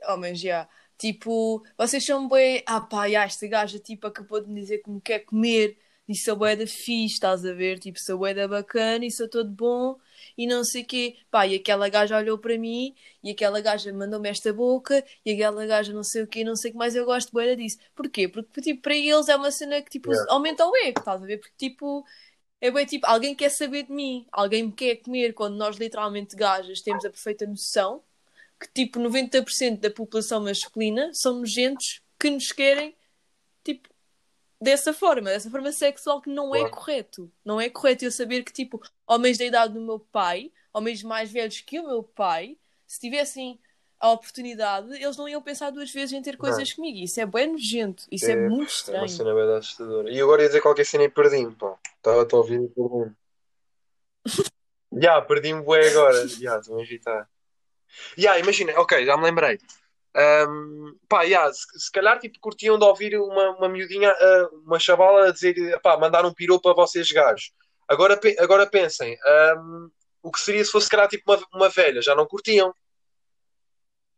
[0.06, 0.70] Homens, já.
[1.00, 2.64] Tipo, vocês são bem.
[2.68, 5.80] Ah, pá, já, esta gaja, tipo, acabou de me dizer que me quer comer.
[6.08, 7.80] E sou bué da fixe, estás a ver?
[7.80, 9.98] Tipo, sou bué da bacana e sou todo bom
[10.38, 11.16] e não sei o quê.
[11.32, 12.94] Pá, e aquela gaja olhou para mim
[13.24, 16.72] e aquela gaja mandou-me esta boca e aquela gaja não sei o quê, não sei
[16.72, 16.94] o que mais.
[16.96, 17.78] Eu gosto bué disso.
[17.96, 18.28] Porquê?
[18.28, 20.34] Porque, tipo, para eles é uma cena que, tipo, Yeah.
[20.34, 21.38] aumenta o ego, estás a ver?
[21.40, 22.06] Porque, tipo,
[22.62, 26.36] é bem tipo, alguém quer saber de mim, alguém me quer comer quando nós, literalmente,
[26.36, 28.02] gajas, temos a perfeita noção
[28.60, 32.96] que, tipo, 90% da população masculina são nojentos que nos querem,
[33.64, 33.90] tipo,
[34.64, 36.76] dessa forma, dessa forma sexual que não é Claro.
[36.76, 37.32] correto.
[37.44, 41.32] Não é correto eu saber que, tipo, homens da idade do meu pai, homens mais
[41.32, 42.58] velhos que o meu pai,
[42.88, 43.60] se tivessem
[44.00, 46.98] a oportunidade, eles não iam pensar duas vezes em ter coisas comigo.
[47.00, 48.04] Isso é bem nojento.
[48.12, 49.10] Isso é, muito É uma estranho.
[49.10, 50.12] cena bem assustadora.
[50.12, 51.78] E agora ia dizer qualquer cena e perdi-me, pá.
[51.98, 53.16] Estava a ouvir e perdi-me.
[55.02, 56.28] Já, perdi-me bué agora.
[56.28, 57.30] Já, estou a agitar.
[58.18, 59.60] Já, imagina, ok, já me lembrei.
[60.16, 64.80] Ahm, pá, já, se, se calhar tipo, curtiam de ouvir uma, uma miudinha, ah, uma
[64.80, 67.52] chavala a dizer, pá, mandar um pirou para vocês gajos.
[67.88, 69.90] Agora, agora pensem, ahm,
[70.22, 72.02] o que seria se fosse, se calhar, tipo uma, uma velha?
[72.02, 72.74] Já não curtiam.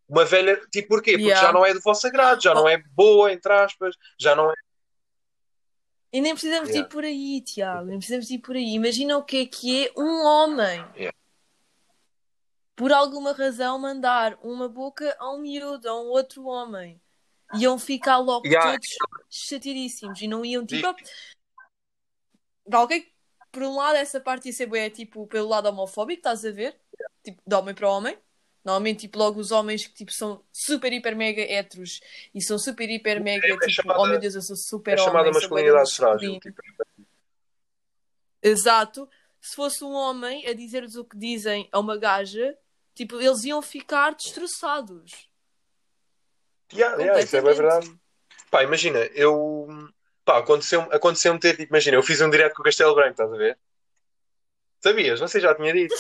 [0.08, 1.14] Uma velha, tipo, porquê?
[1.14, 1.48] Porque Yeah.
[1.48, 4.56] já não é do vosso agrado, já não é boa, entre aspas, já não é.
[6.14, 6.88] E nem precisamos de Yeah.
[6.88, 7.86] ir por aí, Tiago.
[7.86, 8.74] Nem precisamos de ir por aí.
[8.76, 10.86] Imagina o que é que é um homem.
[10.96, 11.18] Yeah.
[12.76, 16.99] Por alguma razão mandar uma boca a um miúdo, a um outro homem.
[17.53, 18.71] Iam ficar logo Yeah.
[18.71, 18.88] todos
[19.30, 20.19] chateadíssimos.
[20.21, 20.88] E não iam tipo.
[22.73, 23.07] Ok,
[23.51, 26.76] por um lado, essa parte ia ser bué, tipo, pelo lado homofóbico, estás a ver?
[27.23, 28.17] Tipo, de homem para homem.
[28.63, 32.01] Normalmente, tipo, logo os homens que tipo, são super, hiper, mega héteros
[32.34, 34.97] e são super, hiper, mega, É tipo, chamada- oh meu Deus, eu sou super É
[34.97, 36.39] chamada homem, sou bué da masculinidade frágil.
[36.39, 36.61] Tipo,
[38.41, 39.07] Exato.
[39.39, 42.57] Se fosse um homem a dizer-lhes o que dizem a uma gaja,
[42.96, 45.30] tipo, eles iam ficar destroçados.
[46.74, 47.93] yeah, yeah, isso é bem verdade.
[48.50, 49.68] Pá, imagina, eu.
[50.24, 53.32] Pá, aconteceu-me aconteceu ter, tipo, imagina, eu fiz um direto com o Castelo Branco, estás
[53.32, 53.60] a ver?
[54.80, 55.20] Sabias?
[55.22, 55.93] Não sei, já tinha dito.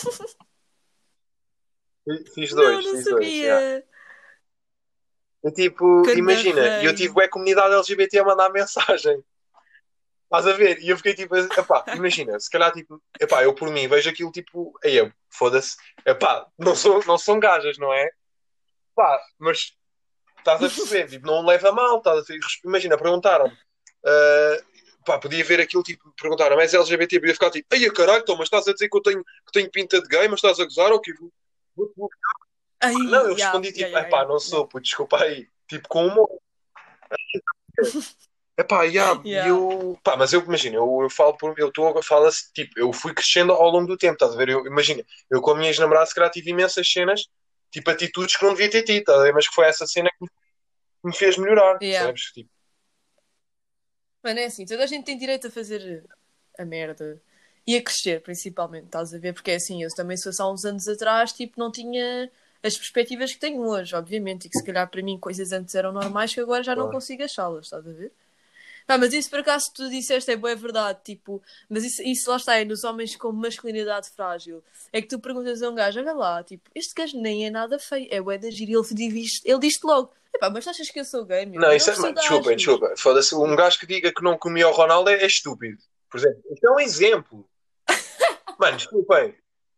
[2.33, 3.17] Fiz dois, não, não fiz sabia.
[3.17, 3.33] dois.
[3.33, 3.85] yeah.
[5.43, 6.87] E, tipo, Ganda imagina, rei.
[6.87, 9.23] eu tive a comunidade LGBT a mandar mensagem.
[10.37, 10.81] Estás a ver?
[10.81, 14.31] E eu fiquei tipo, epá, imagina, se calhar tipo, epá, eu por mim vejo aquilo
[14.31, 18.09] tipo, aí eu, foda-se, epá, não são, não são gajas, não é?
[18.93, 19.73] Pá, mas
[20.39, 22.39] estás a perceber, tipo, não leva mal, estás a ver?
[22.65, 23.57] Imagina, perguntaram-me,
[24.05, 24.57] ah,
[25.05, 28.35] pá, podia ver aquilo, tipo, perguntaram, mas LGBT, eu ia ficar tipo, ai caralho, então,
[28.35, 30.65] mas estás a dizer que eu tenho, que tenho pinta de gay, mas estás a
[30.65, 31.13] gozar ou que
[31.75, 32.09] vou, vou,
[32.81, 35.47] Ai, não, eu yeah, respondi tipo, yeah, yeah, epá, não sou, pô, desculpa aí.
[35.67, 36.29] Tipo, com humor.
[38.57, 39.49] Epá, yeah, e Yeah.
[39.49, 42.91] eu, pá, mas eu imagino, eu, eu falo por eu estou a falar tipo, eu
[42.93, 44.49] fui crescendo ao longo do tempo, estás a ver?
[44.49, 47.27] Eu, imagina, eu com a minha ex-namorada, se calhar tive imensas cenas,
[47.71, 49.33] tipo atitudes que não devia ter tido, estás a ver?
[49.33, 52.07] Mas que foi essa cena que me- que me fez melhorar, Yeah.
[52.07, 52.21] sabes?
[52.33, 52.49] Tipo,
[54.23, 56.03] Mano, é assim, toda a gente tem direito a fazer
[56.57, 57.21] a merda.
[57.67, 59.33] E a crescer, principalmente, estás a ver?
[59.33, 62.31] Porque é assim, eu também, se fosse há uns anos atrás, tipo, não tinha
[62.63, 64.45] as perspectivas que tenho hoje, obviamente.
[64.45, 66.97] E que se calhar para mim coisas antes eram normais que agora já não Claro.
[66.97, 68.11] consigo achá-las, estás a ver?
[68.87, 72.29] Não, mas isso por acaso tu disseste é boa é verdade, tipo, mas isso, isso
[72.29, 74.63] lá está, é nos homens com masculinidade frágil.
[74.93, 77.79] É que tu perguntas a um gajo, olha lá, tipo, este gajo nem é nada
[77.79, 80.89] feio, é bué da giro, e ele, diz, ele diz-te logo, epá, mas tu achas
[80.89, 81.59] que eu sou gay, meu?
[81.59, 84.37] não, isso é, sou mano, gajo." desculpem, desculpa, foda-se, um gajo que diga que não
[84.37, 85.77] comia o Ronaldo é, é estúpido,
[86.09, 87.49] por exemplo, isto é um exemplo,
[88.59, 89.35] mano, desculpem,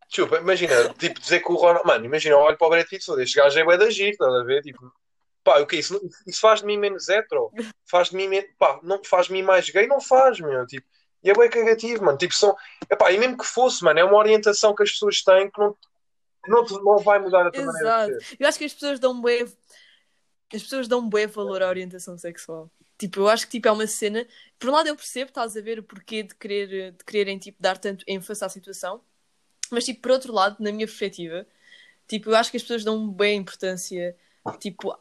[0.09, 3.37] desculpa, imagina, tipo, dizer que o Ronaldo, mano, imagina, olho para o Brad Pitt este
[3.37, 4.91] gajo é bué da giro, estás a ver, tipo,
[5.47, 5.97] pá, o que é isso?
[6.27, 7.53] Isso faz de mim menos hetero?
[7.85, 9.87] Faz de mim, men- pá, não faz de mim mais gay?
[9.87, 10.85] Não faz, meu, tipo,
[11.23, 12.53] e é bem cagativo, mano, tipo, são,
[12.89, 15.75] epá, e mesmo que fosse, mano, é uma orientação que as pessoas têm que não,
[16.47, 18.25] não, não vai mudar a tua maneira de Exato.
[18.25, 18.37] ser.
[18.39, 19.45] Eu acho que as pessoas dão bué,
[20.53, 22.69] as pessoas dão bué valor à orientação sexual.
[22.97, 24.27] Tipo, eu acho que tipo, é uma cena.
[24.59, 27.57] Por um lado, eu percebo, estás a ver o porquê de, querer, de quererem tipo,
[27.61, 29.01] dar tanto ênfase à situação,
[29.71, 31.47] mas tipo, por outro lado, na minha perspectiva,
[32.07, 34.15] tipo, eu acho que as pessoas dão bem importância
[34.59, 34.97] tipo,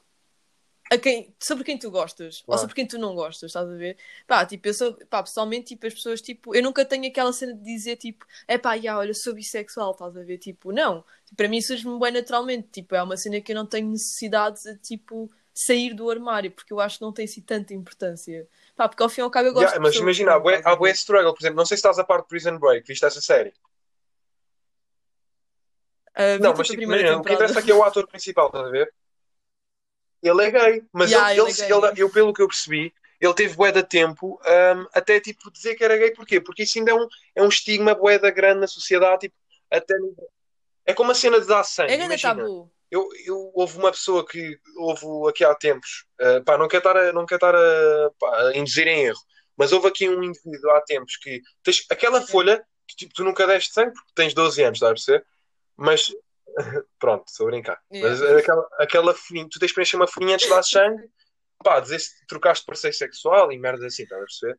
[0.91, 2.61] a quem, sobre quem tu gostas ou Claro.
[2.61, 3.97] sobre quem tu não gostas, estás a ver?
[4.27, 7.55] Pá, tipo, eu sou, pá, pessoalmente, tipo, as pessoas, tipo, eu nunca tenho aquela cena
[7.55, 10.39] de dizer, tipo, é pá, já, olha, sou bissexual, estás a ver?
[10.39, 11.03] Tipo, não.
[11.25, 14.63] Tipo, para mim surge-me bem naturalmente, tipo, é uma cena que eu não tenho necessidade
[14.63, 18.47] de, tipo, sair do armário, porque eu acho que não tem assim tanta importância.
[18.77, 20.39] Pá, porque ao fim e ao cabo eu gosto Yeah, de mas imagina, há a
[20.73, 20.91] há ver?
[20.95, 23.53] struggle, por exemplo, não sei se estás a par de Prison Break, viste essa série?
[26.17, 28.67] Vi, Não, tipo, mas tipo, imagina, o que interessa aqui é o ator principal, estás
[28.67, 28.93] a ver?
[30.27, 31.91] Ele é gay, mas Yeah, ele, ele é ele, gay.
[31.91, 34.39] ele- eu, pelo que eu percebi, ele teve bué de tempo
[34.93, 36.11] até tipo dizer que era gay.
[36.13, 36.41] Porquê?
[36.41, 39.21] Porque isso ainda é um, é um estigma bué da grande na sociedade.
[39.23, 39.35] Tipo,
[39.71, 39.95] até
[40.85, 41.93] é como a cena de dar sangue.
[41.93, 42.71] É grande tabu.
[42.89, 46.97] Eu, eu, houve uma pessoa que houve aqui há tempos, uh, pá, não quer estar
[46.97, 49.19] a, não quer estar a, pá, a induzir em erro,
[49.57, 53.45] mas houve aqui um indivíduo há tempos que tens aquela folha que tipo, tu nunca
[53.45, 55.27] deste sangue porque tens 12 anos, estás a perceber?
[55.77, 56.15] Mas
[56.99, 57.81] pronto, estou a brincar.
[57.93, 58.09] Yeah.
[58.09, 61.09] Mas aquela, aquela folhinha, tu tens de preencher uma folhinha antes de dar sangue,
[61.63, 64.59] pá, dizer se trocaste de parceiro sexual e merda assim, estás a perceber?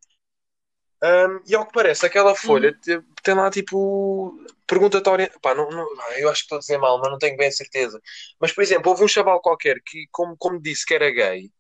[1.04, 3.04] Um, e ao que parece, aquela folha uhum.
[3.22, 4.36] tem lá tipo
[4.66, 7.50] pergunta-te Pá, não, não, eu acho que estou a dizer mal, mas não tenho bem
[7.50, 8.02] a certeza.
[8.40, 11.52] Mas por exemplo, houve um chaval qualquer que, como, como disse que era gay,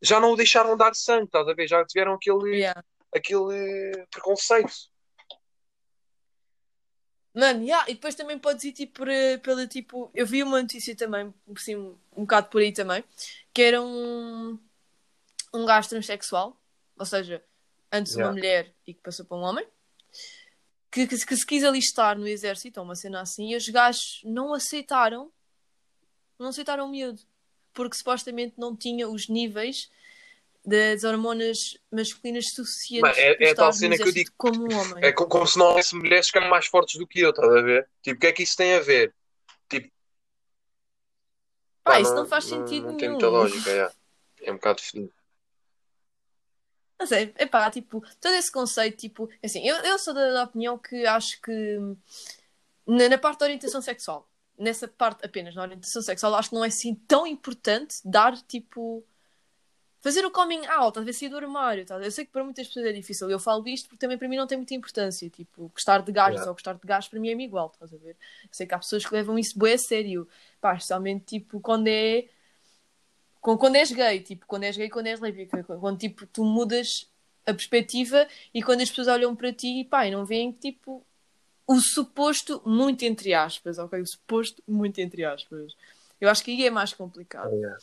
[0.00, 1.66] já não o deixaram dar sangue, estás a ver?
[1.66, 2.84] Já tiveram aquele, yeah.
[3.12, 4.72] aquele preconceito.
[7.34, 9.02] Mano, yeah, e depois também podes ir tipo
[9.42, 10.08] pela tipo.
[10.14, 13.02] Eu vi uma notícia também, assim, um bocado por aí também,
[13.52, 14.56] que era um,
[15.52, 16.56] um gajo transexual,
[16.96, 17.42] ou seja,
[17.90, 18.30] antes yeah.
[18.30, 19.66] uma mulher e que passou para um homem,
[20.92, 24.20] que, que, que, se quis alistar no exército, ou uma cena assim, e os gajos
[24.24, 25.32] não aceitaram,
[26.38, 27.20] não aceitaram o miúdo,
[27.72, 29.90] porque supostamente não tinha os níveis
[30.64, 35.04] das hormonas masculinas suficientes é, é a tal cena que eu digo como um homem.
[35.04, 37.52] É como, como se não houvesse mulheres que eram mais fortes do que eu, estás
[37.52, 37.88] a ver?
[38.02, 39.14] Tipo, o que é que isso tem a ver?
[39.68, 39.88] Tipo,
[41.82, 42.98] pá, pá isso não, não faz sentido não, não nenhum.
[42.98, 43.90] tem muita lógica, é,
[44.48, 45.12] é um bocado fedido.
[46.98, 50.44] Não sei, é pá, tipo, todo esse conceito, tipo, assim, eu, eu sou da, da
[50.44, 51.78] opinião que acho que
[52.86, 54.26] na, na, parte da orientação sexual,
[54.58, 59.04] nessa parte apenas na orientação sexual, acho que não é assim tão importante dar, tipo,
[60.04, 61.86] fazer o coming out, talvez sair do armário.
[61.86, 61.96] Tá?
[61.96, 63.30] Eu sei que para muitas pessoas é difícil.
[63.30, 65.30] Eu falo isto porque também para mim não tem muita importância.
[65.30, 66.50] Tipo, gostar de gajos yeah.
[66.50, 68.14] ou gostar de gajos para mim é igual, estás a ver?
[68.42, 70.28] Eu sei que há pessoas que levam isso bem a sério.
[70.60, 72.26] Pá, especialmente tipo quando é.
[73.40, 77.10] Quando és gay, tipo, quando és gay, quando és lésbica, quando tipo, tu mudas
[77.46, 81.04] a perspectiva e quando as pessoas olham para ti, pá, e não veem tipo
[81.66, 84.00] o suposto muito entre aspas, ok?
[84.00, 85.74] O suposto muito entre aspas.
[86.20, 87.50] Eu acho que aí é mais complicado.
[87.52, 87.78] Oh, yeah.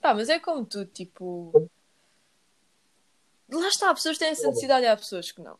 [0.00, 1.70] Pá, mas é como tu, tipo.
[3.50, 5.58] Lá está, há pessoas que têm essa necessidade e há pessoas que não.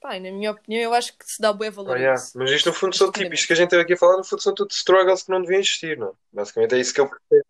[0.00, 1.92] Pá, e na minha opinião, eu acho que se dá bom valor.
[1.92, 2.20] Oh, yeah.
[2.34, 4.24] Mas isto no fundo são tipo, isto que a gente teve aqui a falar, no
[4.24, 6.16] fundo são tudo struggles que não deviam existir, não?
[6.32, 7.46] Basicamente é isso que eu percebo.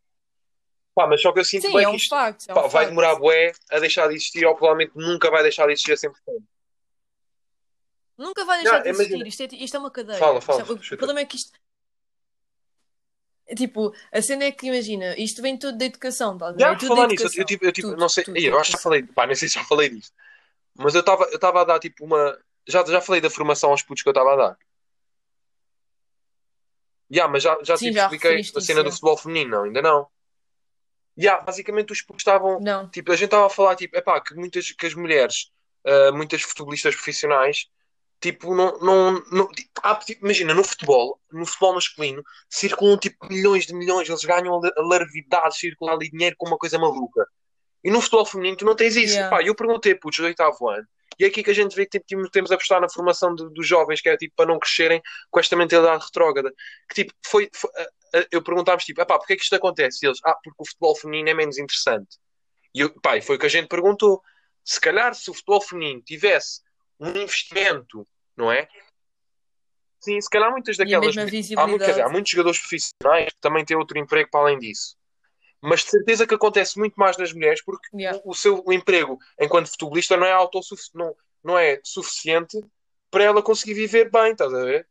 [0.95, 2.55] Pá, mas só que eu sinto Sim, bem é um que isto facto, é um
[2.55, 5.93] pá, vai demorar bué a deixar de existir ou provavelmente nunca vai deixar de existir
[5.93, 6.13] a 100%.
[8.19, 10.19] Nunca vai deixar de existir, isto é, isto é uma cadeia.
[10.19, 10.61] Fala, fala.
[10.61, 11.53] É, o problema é que isto
[13.57, 16.55] Tipo, a cena é que imagina, isto vem tudo da educação, tá?
[16.59, 18.77] Já, tudo falar nisso, eu tipo, eu, tipo tudo, não sei, tudo, eu acho que
[18.77, 20.15] já falei, pá, nem sei se já falei disto,
[20.77, 22.39] mas eu estava eu a dar tipo uma.
[22.69, 24.59] Já, já falei da formação aos putos que eu estava a dar.
[27.13, 28.93] Yeah, mas já, já, Sim, tipo, já expliquei a cena isso, do é.
[28.93, 30.07] futebol feminino, não, ainda não.
[31.19, 32.61] Yeah, basicamente os putos estavam.
[32.61, 32.89] Não.
[32.89, 35.51] Tipo, a gente estava a falar, tipo, epá, que muitas que as mulheres,
[35.85, 37.69] uh, muitas futebolistas profissionais,
[38.21, 43.27] tipo, não, não, não tipo, há, tipo, imagina, no futebol, no futebol masculino, circulam tipo
[43.29, 47.27] milhões de milhões, eles ganham a larvidade, circular ali dinheiro com uma coisa maluca.
[47.83, 49.15] E no futebol feminino tu não tens isso.
[49.15, 49.35] Yeah.
[49.35, 50.87] Pá, eu perguntei, putos, do oitavo ano,
[51.19, 53.49] e é aqui que a gente vê que tipo, temos a apostar na formação de,
[53.53, 56.53] dos jovens, que é tipo para não crescerem com esta mentalidade retrógrada.
[56.89, 57.71] Que tipo, foi, foi
[58.31, 60.05] eu perguntávamos tipo, pá, porque é que isto acontece?
[60.05, 62.17] E eles, ah, porque o futebol feminino é menos interessante.
[62.75, 64.23] E eu, pá, e foi o que a gente perguntou.
[64.65, 66.61] Se calhar, se o futebol feminino tivesse
[67.01, 68.69] um investimento, não é?
[70.01, 71.15] Sim, se calhar muitas daquelas.
[71.17, 71.23] mesma
[71.57, 74.97] Há, dizer, há muitos jogadores profissionais que também têm outro emprego para além disso.
[75.63, 78.19] Mas de certeza que acontece muito mais nas mulheres porque Yeah.
[78.25, 82.59] o, o seu emprego enquanto futebolista não é, autossufici- não, não é suficiente
[83.11, 84.89] para ela conseguir viver bem, estás a ver?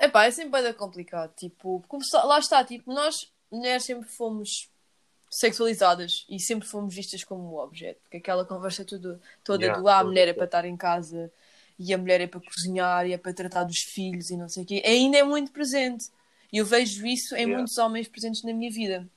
[0.00, 1.34] Epá, é sempre bem complicado.
[1.34, 4.71] Tipo, como lá está, tipo, nós mulheres sempre fomos
[5.32, 7.98] sexualizadas e sempre fomos vistas como um objeto.
[8.02, 11.32] Porque aquela conversa tudo, toda Yeah, do ah, a mulher é para estar em casa
[11.78, 14.62] e a mulher é para cozinhar e é para tratar dos filhos e não sei
[14.62, 16.10] o quê, ainda é muito presente.
[16.52, 17.56] E eu vejo isso em Yeah.
[17.56, 19.08] muitos homens presentes na minha vida.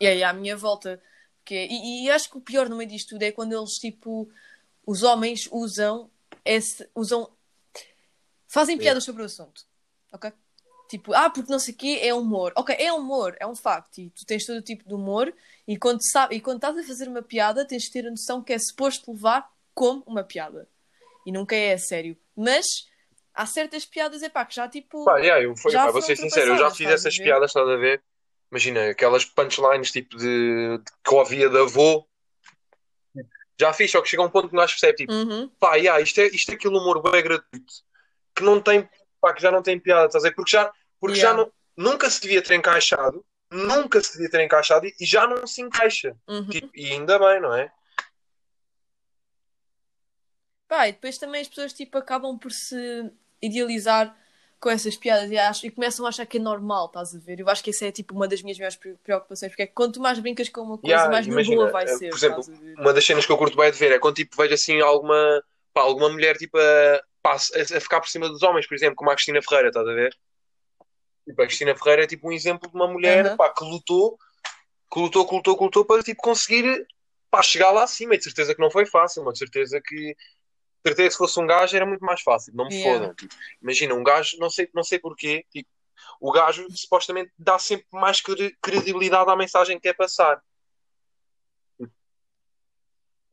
[0.00, 1.00] E aí à minha volta.
[1.44, 3.78] Que é- e, e acho que o pior no meio disto tudo é quando eles,
[3.78, 4.28] tipo,
[4.84, 6.10] os homens usam
[6.44, 6.88] esse.
[6.92, 7.30] usam.
[8.48, 8.82] fazem Yeah.
[8.84, 9.64] piadas sobre o assunto.
[10.12, 10.32] Ok?
[10.90, 12.52] Tipo, ah, porque não sei o quê é humor.
[12.56, 13.98] Ok, é humor, é um facto.
[13.98, 15.32] E tu tens todo o tipo de humor.
[15.66, 18.42] E quando, sabe, e quando estás a fazer uma piada, tens de ter a noção
[18.42, 20.68] que é suposto levar como uma piada.
[21.24, 22.16] E nunca é a sério.
[22.36, 22.66] Mas
[23.32, 25.04] há certas piadas, é pá, que já tipo.
[25.04, 27.68] Pá, yeah, eu, foi, Já pá, vou ser sincero, eu já fiz essas piadas, estás
[27.68, 28.02] a ver?
[28.50, 32.04] Imagina, aquelas punchlines tipo de, de que eu ouvia de avô.
[33.60, 35.48] Já fiz, só que chega um ponto que nós percebemos, tipo, Uhum.
[35.60, 37.72] pá, yeah, isto, é, isto é aquele humor bem gratuito
[38.34, 38.88] que não tem,
[39.20, 40.34] pá, que já não tem piada, estás a ver?
[40.34, 41.44] Porque já, porque já Yeah.
[41.44, 45.46] não, nunca se devia ter encaixado nunca se devia ter encaixado e, e já não
[45.46, 46.16] se encaixa.
[46.28, 46.46] Uhum.
[46.48, 47.70] Tipo, e ainda bem, não é?
[50.68, 53.10] Pá, e depois também as pessoas tipo, acabam por se
[53.42, 54.16] idealizar
[54.60, 57.40] com essas piadas e, acham, e começam a achar que é normal, estás a ver?
[57.40, 59.98] Eu acho que essa é tipo uma das minhas maiores preocupações, porque é que quanto
[60.00, 62.10] mais brincas com uma coisa, Yeah, mais na imagina, vai eh, ser.
[62.10, 62.44] por exemplo?
[62.78, 65.42] Uma das cenas que eu curto bem de ver é quando tipo, vejo assim alguma,
[65.72, 69.10] pá, alguma mulher tipo, a, a, a ficar por cima dos homens, por exemplo, como
[69.10, 70.14] a Cristina Ferreira, estás a ver?
[71.30, 73.36] Tipo, a Cristina Ferreira é tipo um exemplo de uma mulher Aham.
[73.36, 74.18] pá, que lutou,
[74.92, 76.86] que lutou, que lutou, que lutou para tipo, conseguir
[77.30, 78.14] pá, chegar lá acima.
[78.14, 80.14] E de certeza que não foi fácil, mas de certeza que
[80.82, 82.98] de certeza que se fosse um gajo era muito mais fácil, não me Yeah.
[83.00, 83.14] fodam.
[83.14, 85.68] Tipo, imagina, um gajo, não sei, não sei porquê, tipo,
[86.18, 90.42] o gajo supostamente dá sempre mais cre- credibilidade à mensagem que quer passar.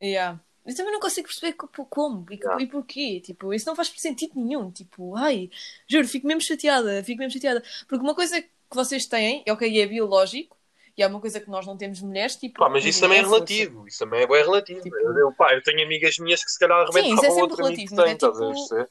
[0.01, 0.39] Yeah.
[0.67, 2.61] Eu também não consigo perceber co- como e, Yeah.
[2.61, 3.21] e porquê.
[3.21, 4.69] Tipo, isso não faz sentido nenhum.
[4.69, 5.49] Tipo, ai,
[5.87, 7.63] juro, fico mesmo chateada, fico mesmo chateada.
[7.87, 10.57] Porque uma coisa que vocês têm, é ok, é biológico,
[10.97, 12.59] e é uma coisa que nós não temos mulheres, tipo.
[12.59, 13.87] Pá, mas isso também é relativo.
[13.87, 14.81] Isso também é bem relativo.
[14.81, 17.41] Tipo- Eu, pá, eu tenho amigas minhas que se calhar Sim, isso é arrebentavam sempre
[17.43, 18.89] outro amigo relativo, que mas tem, é estás tipo- perceber?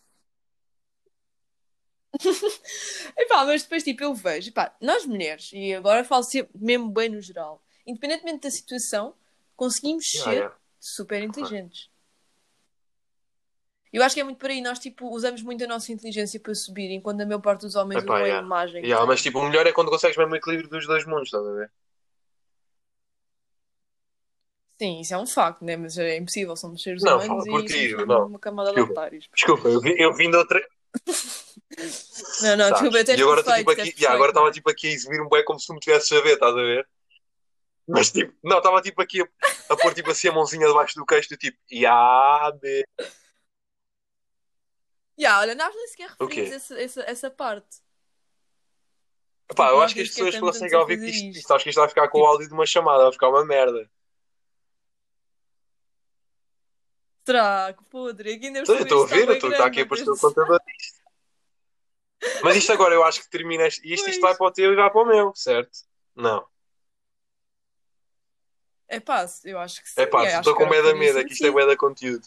[3.18, 7.08] Epá, mas depois, tipo, eu vejo, epá, nós mulheres, e agora falo sempre, mesmo bem
[7.10, 9.14] no geral, independentemente da situação,
[9.54, 10.56] conseguimos Ah, ser yeah.
[10.78, 11.90] Super inteligentes.
[13.92, 16.54] Eu acho que é muito por aí, nós, tipo, usamos muito a nossa inteligência para
[16.54, 18.42] subir, enquanto a maior parte dos homens Epá, usam yeah.
[18.42, 18.84] a imagem.
[18.84, 21.46] Yeah, mas tipo, o melhor é quando consegues mesmo o equilíbrio dos dois mundos, estás
[21.46, 21.70] a ver?
[24.78, 25.76] Sim, isso é um facto, né?
[25.76, 28.26] Mas é impossível, somos seres Não, humanos fala por e ti, não.
[28.26, 29.00] uma camada de Desculpa.
[29.00, 29.28] otários.
[29.34, 30.62] Desculpa, eu, eu vim de outra.
[32.40, 34.52] Não, não, desculpa, até E agora estou tipo aqui, perfeito, yeah, agora estava é?
[34.52, 36.62] tipo aqui a exibir um bué como se tu me tivesses a ver, estás a
[36.62, 36.88] ver?
[37.86, 39.26] Mas tipo, não, estava tipo aqui a,
[39.68, 42.84] a pôr tipo assim a mãozinha debaixo do queixo, do tipo, yeah, be-
[45.18, 47.78] Yeah, olha, nós nem sequer O referimos essa, essa, essa parte.
[49.56, 51.38] Pá, eu nós acho que as pessoas estamos conseguem ouvir isto, isto.
[51.38, 51.54] isto.
[51.54, 53.44] Acho que isto vai ficar com o Tipo- áudio de uma chamada, vai ficar uma
[53.44, 53.90] merda.
[57.24, 58.34] Que podre?
[58.34, 61.00] Aqui ainda Estou estou a cima ver, estou bem aqui a aparecer o contador disto.
[62.42, 64.90] Mas isto agora eu acho que termina isto, isto, vai para o teu e vai
[64.90, 65.78] para o meu, certo?
[66.14, 66.46] Não.
[68.88, 70.00] É pá, eu acho que sim.
[70.00, 72.26] É pá, acho estou com bué da por medo, aqui isto é bué da conteúdo.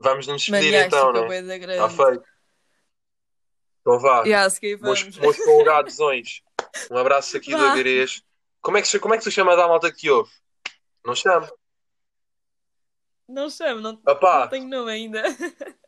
[0.00, 1.42] Vamos nos despedir yeah, então, né?
[1.42, 1.96] da Está grande.
[1.96, 2.24] feito.
[3.80, 4.22] Então vá.
[4.24, 4.48] Yeah,
[4.80, 6.42] Meus, meus folgadozões.
[6.90, 7.72] Um abraço aqui do Vá.
[7.72, 8.22] Agarês.
[8.60, 10.30] Como é que, se- como é que tu chamas à malta que te ouve?
[11.04, 11.50] Não chama?
[13.26, 15.22] Não chamo, não, não tenho nome ainda.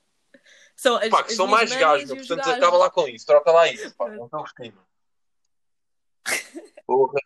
[0.74, 2.52] São, as, Pá, que as são mais gajos, portanto gajos.
[2.54, 3.94] acaba lá com isso, troca lá isso.
[3.94, 4.78] Pá, não estou gostando.
[6.86, 7.20] Porra.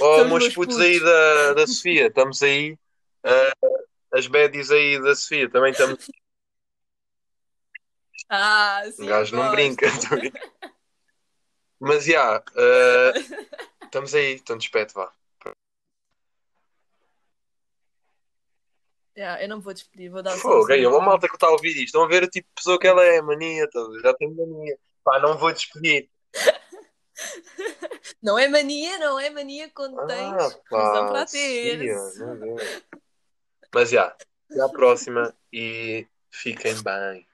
[0.00, 0.78] Oh, meus putos putos.
[0.78, 2.76] aí da, da Sofia, estamos aí.
[3.22, 3.52] Ah,
[4.12, 6.10] as baddies aí da Sofia também estamos.
[8.28, 9.86] Ah, sim, Um gajo não brinca.
[11.78, 13.12] Mas já, ah,
[13.82, 15.12] estamos aí, então despete, vá.
[19.16, 21.70] Yeah, eu não vou despedir, vou dar Fogo, aí, uma malta que está a ouvir
[21.70, 21.84] isto.
[21.84, 24.76] Estão a ver o tipo de pessoa que ela é, mania, tá já tem mania.
[25.04, 26.10] Pá, não vou despedir.
[28.22, 31.78] Não é mania, não é mania quando Ah, tens pá, para ter.
[31.78, 32.14] Deus.
[33.72, 34.16] Mas já,
[34.50, 37.26] até à próxima e fiquem bem.